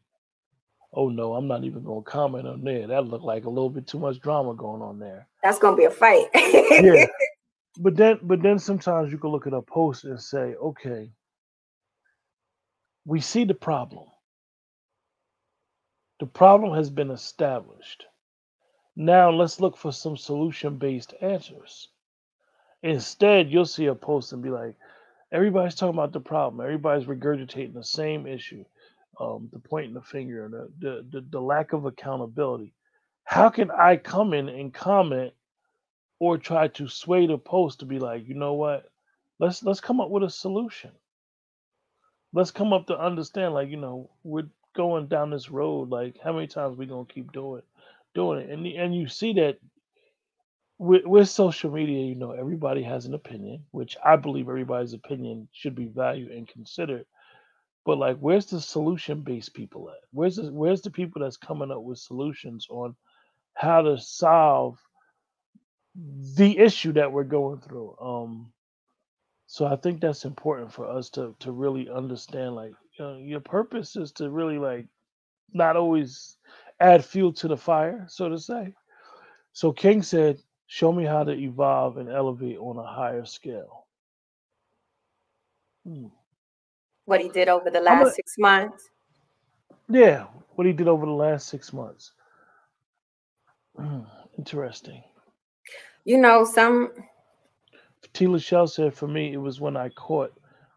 [0.95, 2.87] "Oh no, I'm not even going to comment on there.
[2.87, 5.79] That looked like a little bit too much drama going on there." That's going to
[5.79, 6.27] be a fight.
[6.35, 7.07] yeah,
[7.79, 11.11] but then but then sometimes you can look at a post and say, "Okay,
[13.07, 14.07] we see the problem.
[16.21, 18.07] The problem has been established."
[18.97, 21.89] Now let's look for some solution based answers.
[22.83, 24.77] Instead, you'll see a post and be like,
[25.33, 26.65] everybody's talking about the problem.
[26.65, 28.65] Everybody's regurgitating the same issue,
[29.21, 32.73] um, the pointing the finger, the, the, the, the lack of accountability.
[33.25, 35.35] How can I come in and comment
[36.19, 38.91] or try to sway the post to be like, you know what?
[39.39, 40.93] Let's let's come up with a solution.
[42.33, 45.91] Let's come up to understand, like, you know, we're going down this road.
[45.91, 47.63] Like, how many times we gonna keep doing
[48.15, 48.51] doing it?
[48.51, 49.59] And and you see that
[50.79, 55.49] with, with social media, you know, everybody has an opinion, which I believe everybody's opinion
[55.53, 57.07] should be valued and considered.
[57.85, 59.97] But like, where's the solution-based people at?
[60.13, 62.97] Where's the where's the people that's coming up with solutions on
[63.55, 64.79] how to solve
[66.37, 67.97] the issue that we're going through?
[68.01, 68.53] Um,
[69.47, 72.57] so I think that's important for us to to really understand.
[72.57, 74.87] Like, you know, your purpose is to really like
[75.53, 76.37] not always
[76.81, 78.75] add fuel to the fire, so to say.
[79.53, 83.87] So King said, Show me how to evolve and elevate on a higher scale.
[85.87, 86.07] Hmm.
[87.05, 88.89] What he did over the last six months.
[89.89, 90.25] Yeah,
[90.57, 92.13] what he did over the last six months.
[93.79, 94.01] Hmm,
[94.37, 95.05] interesting.
[96.05, 96.93] You know, some.
[98.13, 98.27] T.
[98.27, 100.33] Lachelle said, for me, it was when I caught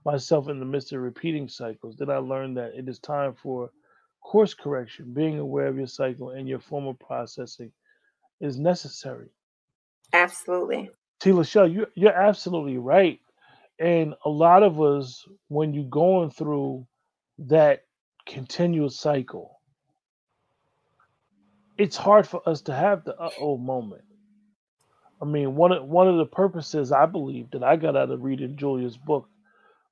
[0.05, 1.95] myself in the midst of repeating cycles.
[1.97, 3.71] Then I learned that it is time for
[4.21, 5.13] course correction.
[5.13, 7.71] Being aware of your cycle and your formal processing
[8.39, 9.29] is necessary.
[10.13, 10.89] Absolutely.
[11.19, 11.31] T.
[11.31, 13.19] Lachelle, you, you're absolutely right.
[13.79, 16.85] And a lot of us, when you're going through
[17.39, 17.83] that
[18.25, 19.59] continuous cycle,
[21.77, 24.03] it's hard for us to have the uh oh moment.
[25.21, 28.21] I mean, one of one of the purposes I believe that I got out of
[28.23, 29.29] reading Julia's book,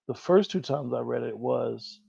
[0.07, 1.99] the first two times I read it was,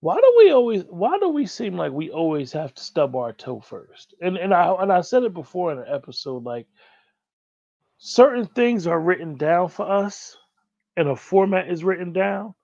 [0.00, 3.32] why do we always why do we seem like we always have to stub our
[3.32, 4.14] toe first?
[4.22, 6.66] And and I and I said it before in an episode, like
[7.98, 10.36] certain things are written down for us
[10.96, 12.54] and a format is written down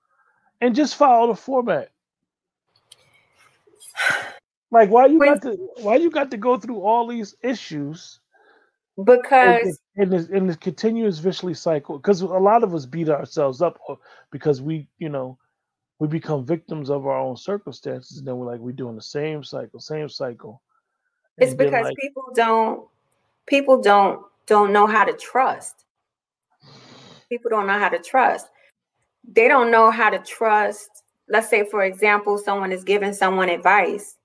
[0.62, 1.90] and just follow the format
[4.70, 8.20] like why you got to why you got to go through all these issues
[9.04, 13.60] because in this in this continuous vicious cycle because a lot of us beat ourselves
[13.60, 13.78] up
[14.30, 15.38] because we you know
[15.98, 19.44] we become victims of our own circumstances and then we're like we're doing the same
[19.44, 20.62] cycle same cycle
[21.38, 22.86] it's because like, people don't
[23.46, 25.84] people don't don't know how to trust.
[27.28, 28.46] People don't know how to trust.
[29.32, 30.88] They don't know how to trust.
[31.28, 34.16] Let's say, for example, someone is giving someone advice.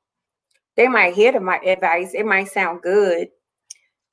[0.76, 3.30] They might hear the advice, it might sound good.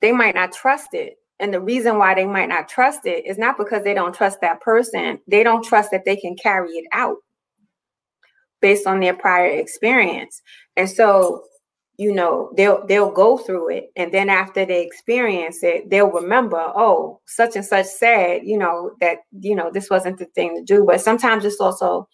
[0.01, 1.17] They might not trust it.
[1.39, 4.41] And the reason why they might not trust it is not because they don't trust
[4.41, 7.17] that person, they don't trust that they can carry it out
[8.61, 10.41] based on their prior experience.
[10.75, 11.43] And so
[11.99, 16.71] you know they'll they'll go through it and then after they experience it they'll remember
[16.73, 20.63] oh such and such said you know that you know this wasn't the thing to
[20.63, 22.07] do but sometimes it's also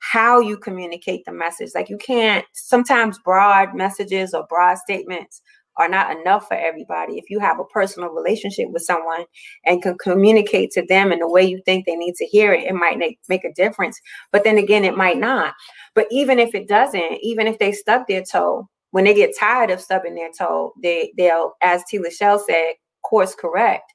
[0.00, 5.40] how you communicate the message like you can't sometimes broad messages or broad statements
[5.78, 9.24] are not enough for everybody if you have a personal relationship with someone
[9.64, 12.64] and can communicate to them in the way you think they need to hear it
[12.64, 14.00] it might make, a difference
[14.32, 15.54] but then again it might not
[15.94, 19.70] but even if it doesn't even if they stub their toe when they get tired
[19.70, 21.98] of stubbing their toe, they they'll, as T.
[21.98, 23.92] Lachelle said, course correct.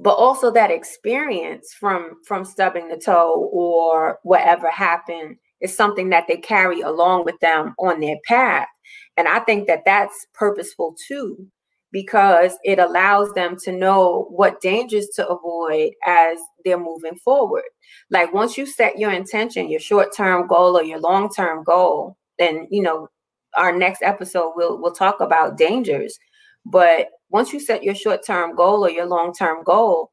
[0.00, 6.26] But also that experience from from stubbing the toe or whatever happened is something that
[6.28, 8.68] they carry along with them on their path.
[9.16, 11.48] And I think that that's purposeful too,
[11.90, 17.64] because it allows them to know what dangers to avoid as they're moving forward.
[18.10, 22.16] Like once you set your intention, your short term goal or your long term goal,
[22.38, 23.08] then you know
[23.56, 26.18] our next episode we'll we'll talk about dangers
[26.64, 30.10] but once you set your short-term goal or your long-term goal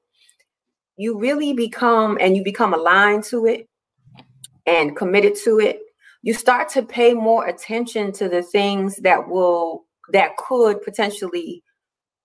[0.97, 3.67] you really become and you become aligned to it
[4.71, 5.79] and committed to it,
[6.21, 11.63] you start to pay more attention to the things that will that could potentially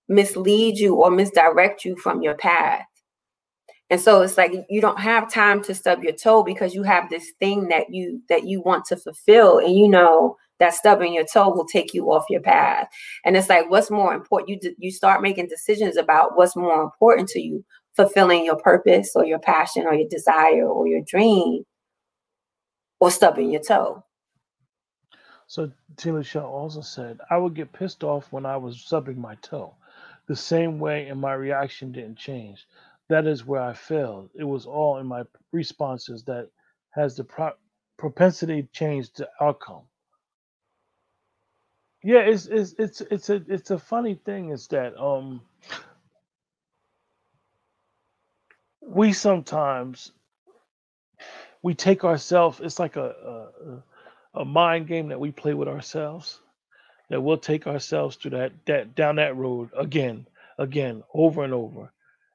[0.07, 2.85] mislead you or misdirect you from your path.
[3.89, 7.09] And so it's like you don't have time to stub your toe because you have
[7.09, 11.25] this thing that you that you want to fulfill and you know that stubbing your
[11.31, 12.87] toe will take you off your path.
[13.25, 17.27] And it's like what's more important you you start making decisions about what's more important
[17.29, 21.63] to you, fulfilling your purpose or your passion or your desire or your dream
[22.99, 24.03] or stubbing your toe.
[25.47, 26.09] So T.
[26.09, 29.75] Lachelle also said, I would get pissed off when I was stubbing my toe.
[30.27, 32.67] The same way and my reaction didn't change
[33.09, 34.29] that is where I failed.
[34.35, 35.23] It was all in my
[35.53, 36.49] responses that
[36.91, 37.53] has the pro-
[37.97, 39.83] propensity to change the outcome.
[42.03, 45.41] Yeah, it's it's it's it's a it's a funny thing is that um
[48.81, 50.11] we sometimes
[51.67, 53.09] we take ourselves it's like a,
[54.35, 56.39] a a mind game that we play with ourselves
[57.09, 60.25] that we'll take ourselves through that that down that road again
[60.59, 61.91] again over and over.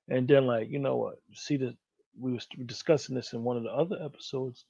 [0.09, 1.21] And then like you know what?
[1.33, 1.77] See that
[2.21, 4.67] we were discussing this in one of the other episodes.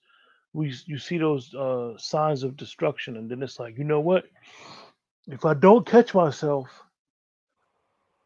[0.53, 4.27] We you see those uh signs of destruction and then it's like you know what?
[5.27, 6.69] If i don't catch myself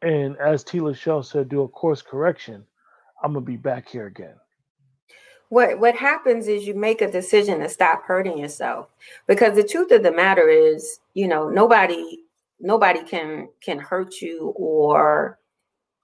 [0.03, 0.81] and as T.
[0.81, 2.67] Lachelle said do a course correction
[3.23, 4.37] i'm gonna be back here again
[5.49, 8.89] what what happens is you make a decision to stop hurting yourself
[9.27, 12.19] because the truth of the matter is you know nobody
[12.61, 15.39] nobody can can hurt you or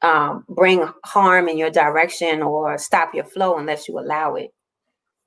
[0.02, 4.52] um, bring harm in your direction or stop your flow unless you allow it.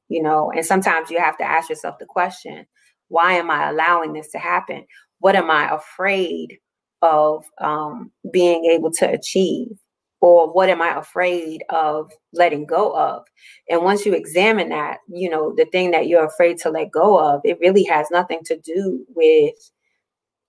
[0.10, 2.66] You know, and sometimes you have to ask yourself the question
[3.08, 4.86] why am I allowing this to happen?
[5.20, 6.58] What am I afraid
[7.02, 9.78] of um, being able to achieve?
[10.26, 13.28] Or what am I afraid of letting go of?
[13.70, 17.20] And once you examine that, you know, the thing that you're afraid to let go
[17.20, 19.54] of, it really has nothing to do with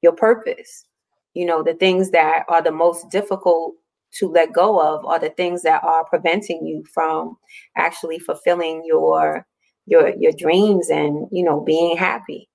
[0.01, 0.87] your purpose.
[1.35, 3.75] You know, the things that are the most difficult
[4.13, 7.37] to let go of are the things that are preventing you from
[7.77, 9.47] actually fulfilling your
[9.85, 12.49] your your dreams and you know being happy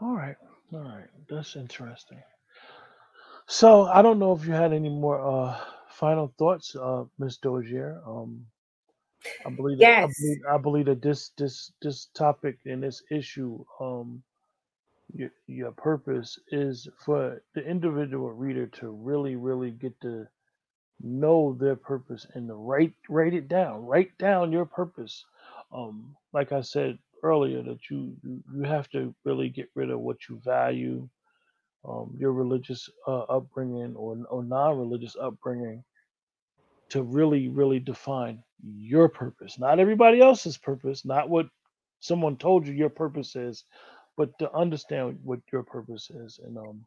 [0.00, 0.36] all right
[0.72, 2.22] all right that's interesting
[3.50, 5.58] so i don't know if you had any more uh
[5.90, 8.46] final thoughts uh miss dozier um
[9.46, 10.04] i believe that, yes.
[10.04, 14.22] I believe, I believe that this this this topic and this issue um
[15.14, 20.26] your, your purpose is for the individual reader to really, really get to
[21.02, 23.86] know their purpose and to write write it down.
[23.86, 25.26] Write down your purpose.
[25.72, 30.18] Um, like I said earlier, that you you have to really get rid of what
[30.28, 31.08] you value,
[31.84, 35.82] um, your religious uh, upbringing or or non-religious upbringing,
[36.88, 38.42] to really really define
[38.76, 41.46] your purpose, not everybody else's purpose, not what
[42.00, 43.64] someone told you your purpose is,
[44.16, 46.84] but to understand what your purpose is and um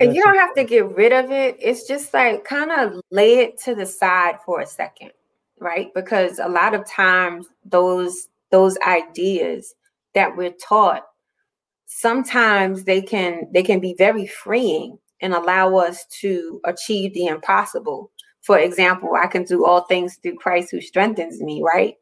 [0.00, 3.38] and you don't have to get rid of it it's just like kind of lay
[3.38, 5.10] it to the side for a second
[5.60, 5.92] right?
[5.94, 9.74] Because a lot of times those those ideas
[10.14, 11.06] that we're taught
[11.88, 18.12] sometimes they can they can be very freeing and allow us to achieve the impossible
[18.42, 21.94] for example i can do all things through christ who strengthens me right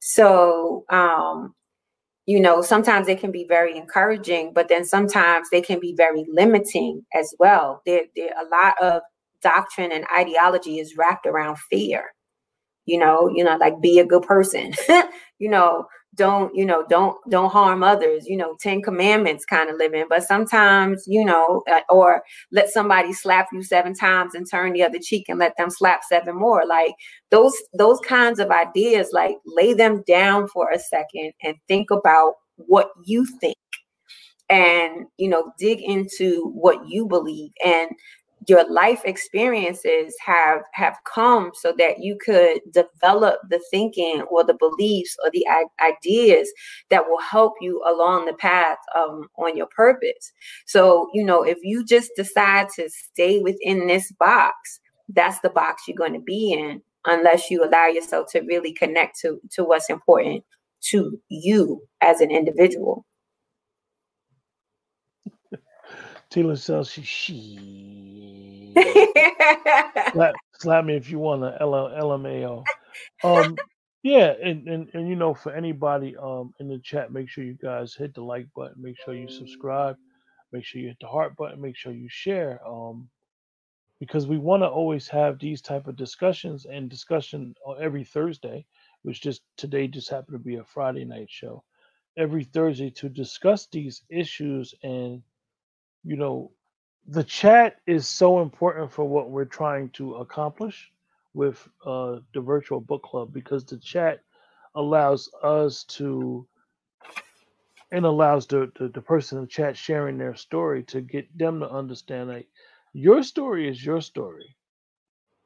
[0.00, 1.54] so um
[2.26, 6.26] you know, sometimes they can be very encouraging, but then sometimes they can be very
[6.28, 7.82] limiting as well.
[7.86, 9.02] There, there a lot of
[9.42, 12.12] doctrine and ideology is wrapped around fear.
[12.84, 14.72] You know, you know, like be a good person.
[15.38, 19.76] you know, don't you know don't don't harm others you know 10 commandments kind of
[19.76, 24.72] living but sometimes you know uh, or let somebody slap you seven times and turn
[24.72, 26.64] the other cheek and let them slap seven more.
[26.66, 26.94] Like
[27.30, 32.34] those those kinds of ideas like lay them down for a second and think about
[32.56, 33.56] what you think
[34.48, 37.50] and you know dig into what you believe.
[37.64, 37.90] And
[38.48, 44.54] your life experiences have have come so that you could develop the thinking or the
[44.54, 45.46] beliefs or the
[45.80, 46.50] ideas
[46.90, 50.32] that will help you along the path um, on your purpose.
[50.66, 54.80] So you know if you just decide to stay within this box
[55.10, 59.18] that's the box you're going to be in unless you allow yourself to really connect
[59.20, 60.44] to to what's important
[60.80, 63.04] to you as an individual
[66.36, 67.58] Tila says she
[70.12, 72.68] slap, slap, me if you want to L- LMAO.
[73.24, 73.60] Um,
[74.02, 77.54] yeah, and, and and you know, for anybody um in the chat, make sure you
[77.62, 79.96] guys hit the like button, make sure you subscribe,
[80.52, 82.60] make sure you hit the heart button, make sure you share.
[82.66, 83.08] Um,
[84.00, 88.66] because we want to always have these type of discussions and discussion every Thursday,
[89.02, 91.64] which just today just happened to be a Friday night show.
[92.18, 95.22] Every Thursday to discuss these issues and
[96.06, 96.52] you know
[97.08, 100.90] the chat is so important for what we're trying to accomplish
[101.34, 104.20] with uh, the virtual book club because the chat
[104.76, 106.46] allows us to
[107.92, 111.60] and allows the, the, the person in the chat sharing their story to get them
[111.60, 112.48] to understand like
[112.92, 114.56] your story is your story.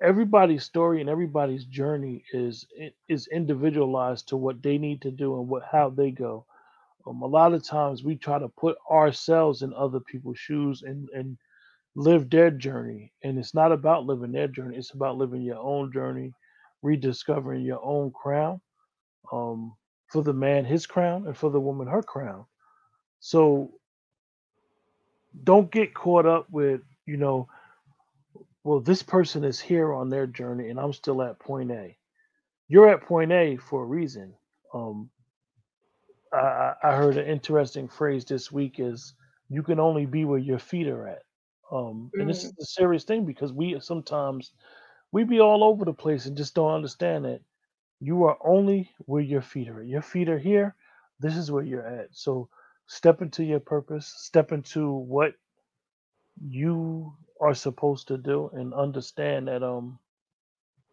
[0.03, 2.67] Everybody's story and everybody's journey is
[3.09, 6.47] is individualized to what they need to do and what how they go
[7.07, 11.09] um, a lot of times we try to put ourselves in other people's shoes and
[11.15, 11.37] and
[11.97, 15.93] live their journey and it's not about living their journey it's about living your own
[15.93, 16.33] journey
[16.83, 18.61] rediscovering your own crown
[19.33, 19.75] um,
[20.07, 22.45] for the man his crown and for the woman her crown
[23.19, 23.73] so
[25.45, 27.49] don't get caught up with you know
[28.65, 31.97] well, this person is here on their journey and I'm still at point A.
[32.69, 34.35] You're at point A for a reason.
[34.75, 35.11] Um,
[36.33, 39.15] I, I heard an interesting phrase this week is
[39.49, 41.23] you can only be where your feet are at.
[41.73, 44.53] Um, and this is Mm, a serious thing because we sometimes
[45.13, 47.41] we be all over the place and just don't understand that
[48.01, 49.81] you are only where your feet are.
[49.81, 49.89] At.
[49.89, 50.77] Your feet are here.
[51.21, 52.09] This is where you're at.
[52.13, 52.49] So
[52.87, 54.07] step into your purpose.
[54.07, 55.35] Step into what
[56.43, 59.99] you are supposed to do and understand that um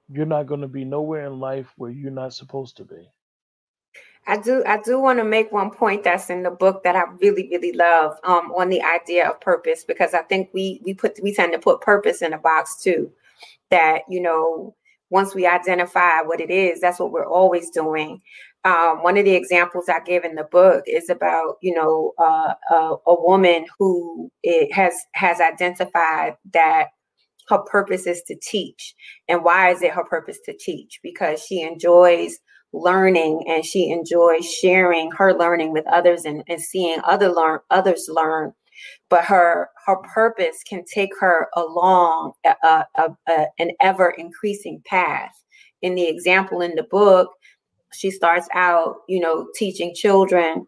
[0.09, 3.09] you're not going to be nowhere in life where you're not supposed to be.
[4.27, 7.03] I do I do want to make one point that's in the book that I
[7.21, 11.17] really really love um, on the idea of purpose because I think we we put
[11.23, 13.11] we tend to put purpose in a box too.
[13.71, 14.75] That you know
[15.09, 18.21] once we identify what it is that's what we're always doing.
[18.65, 22.53] Um, one of the examples i give in the book is about you know uh,
[22.69, 26.87] a, a woman who it has has identified that
[27.47, 28.93] her purpose is to teach.
[29.27, 30.99] And why is it her purpose to teach?
[31.01, 32.39] Because she enjoys
[32.73, 38.07] learning and she enjoys sharing her learning with others and, and seeing other learn others
[38.09, 38.53] learn.
[39.09, 45.31] But her her purpose can take her along a, a, a, an ever increasing path.
[45.81, 47.31] In the example in the book
[47.93, 50.67] she starts out you know teaching children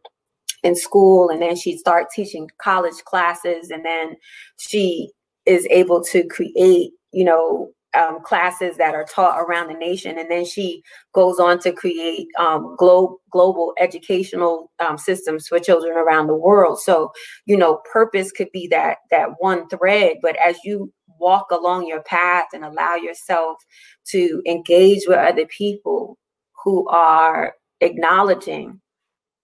[0.64, 4.16] in school and then she starts teaching college classes and then
[4.58, 5.10] she
[5.46, 10.18] is able to create you know um, classes that are taught around the nation.
[10.18, 10.84] And then she
[11.14, 16.80] goes on to create um, glo- global educational um, systems for children around the world.
[16.80, 17.12] So,
[17.46, 20.18] you know, purpose could be that that one thread.
[20.22, 23.58] But as you walk along your path and allow yourself
[24.08, 26.18] to engage with other people
[26.64, 28.80] who are acknowledging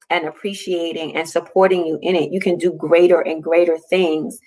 [0.09, 4.39] and appreciating and supporting you in it, you can do greater and greater things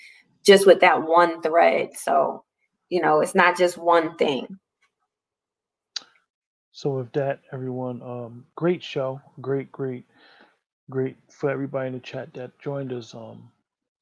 [0.44, 1.90] just with that one thread.
[1.94, 2.44] So,
[2.90, 4.58] you know, it's not just one thing.
[6.72, 10.06] So with that, everyone, um, great show, great, great,
[10.90, 13.14] great for everybody in the chat that joined us.
[13.14, 13.50] Um,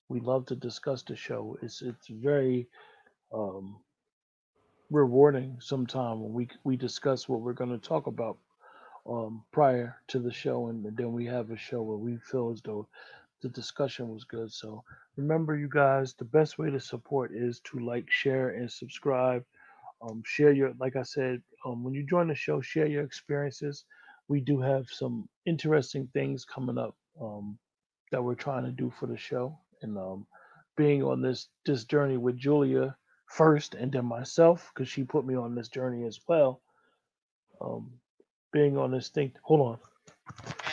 [0.09, 1.59] we love to discuss the show.
[1.63, 2.69] It's it's very
[3.35, 3.79] um,
[4.91, 8.39] rewarding sometime when we we discuss what we're going to talk about
[9.09, 12.63] um, prior to the show, and then we have a show where we feel as
[12.63, 12.89] though
[13.43, 14.53] the discussion was good.
[14.53, 14.83] So
[15.17, 19.45] remember, you guys, the best way to support is to like, share, and subscribe.
[20.03, 23.85] Um, share your, like I said, um, when you join the show, share your experiences.
[24.29, 27.59] We do have some interesting things coming up um,
[28.11, 30.27] that we're trying to do for the show, and um,
[30.77, 35.37] being on this this journey with Julia first, and then myself, because she put me
[35.37, 36.61] on this journey as well.
[37.61, 37.93] Um,
[38.53, 39.33] being on this thing.
[39.43, 40.66] Hold on.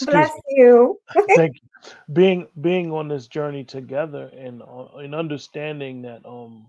[0.00, 0.42] Bless me.
[0.48, 0.98] you.
[1.34, 1.68] Thank you.
[2.12, 6.68] Being being on this journey together and uh, and understanding that um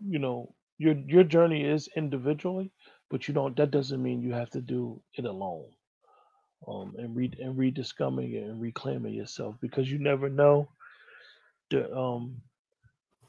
[0.00, 2.72] you know your your journey is individually,
[3.10, 3.56] but you don't.
[3.56, 5.66] That doesn't mean you have to do it alone.
[6.68, 10.68] Um, and read and rediscovering it and reclaiming yourself because you never know
[11.70, 12.36] the um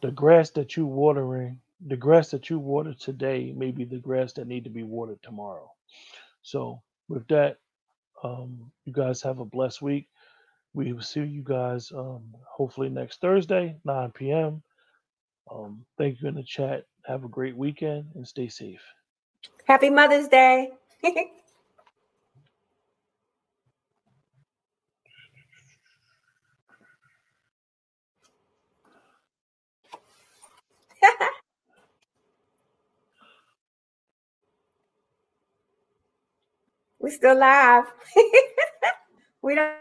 [0.01, 4.33] the grass that you watering the grass that you water today may be the grass
[4.33, 5.71] that need to be watered tomorrow.
[6.43, 7.57] So with that,
[8.23, 10.07] um, you guys have a blessed week.
[10.73, 14.63] We will see you guys um, hopefully next Thursday, 9 p.m.
[15.51, 16.85] Um, thank you in the chat.
[17.05, 18.81] Have a great weekend and stay safe.
[19.65, 20.71] Happy Mother's Day.
[37.07, 37.85] We still live.
[39.41, 39.71] we don't.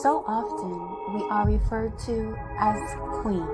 [0.00, 2.80] So often we are referred to as
[3.20, 3.46] queen.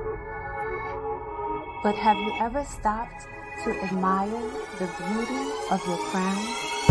[1.83, 3.27] But have you ever stopped
[3.65, 4.31] to admire
[4.79, 6.86] the beauty of your crown?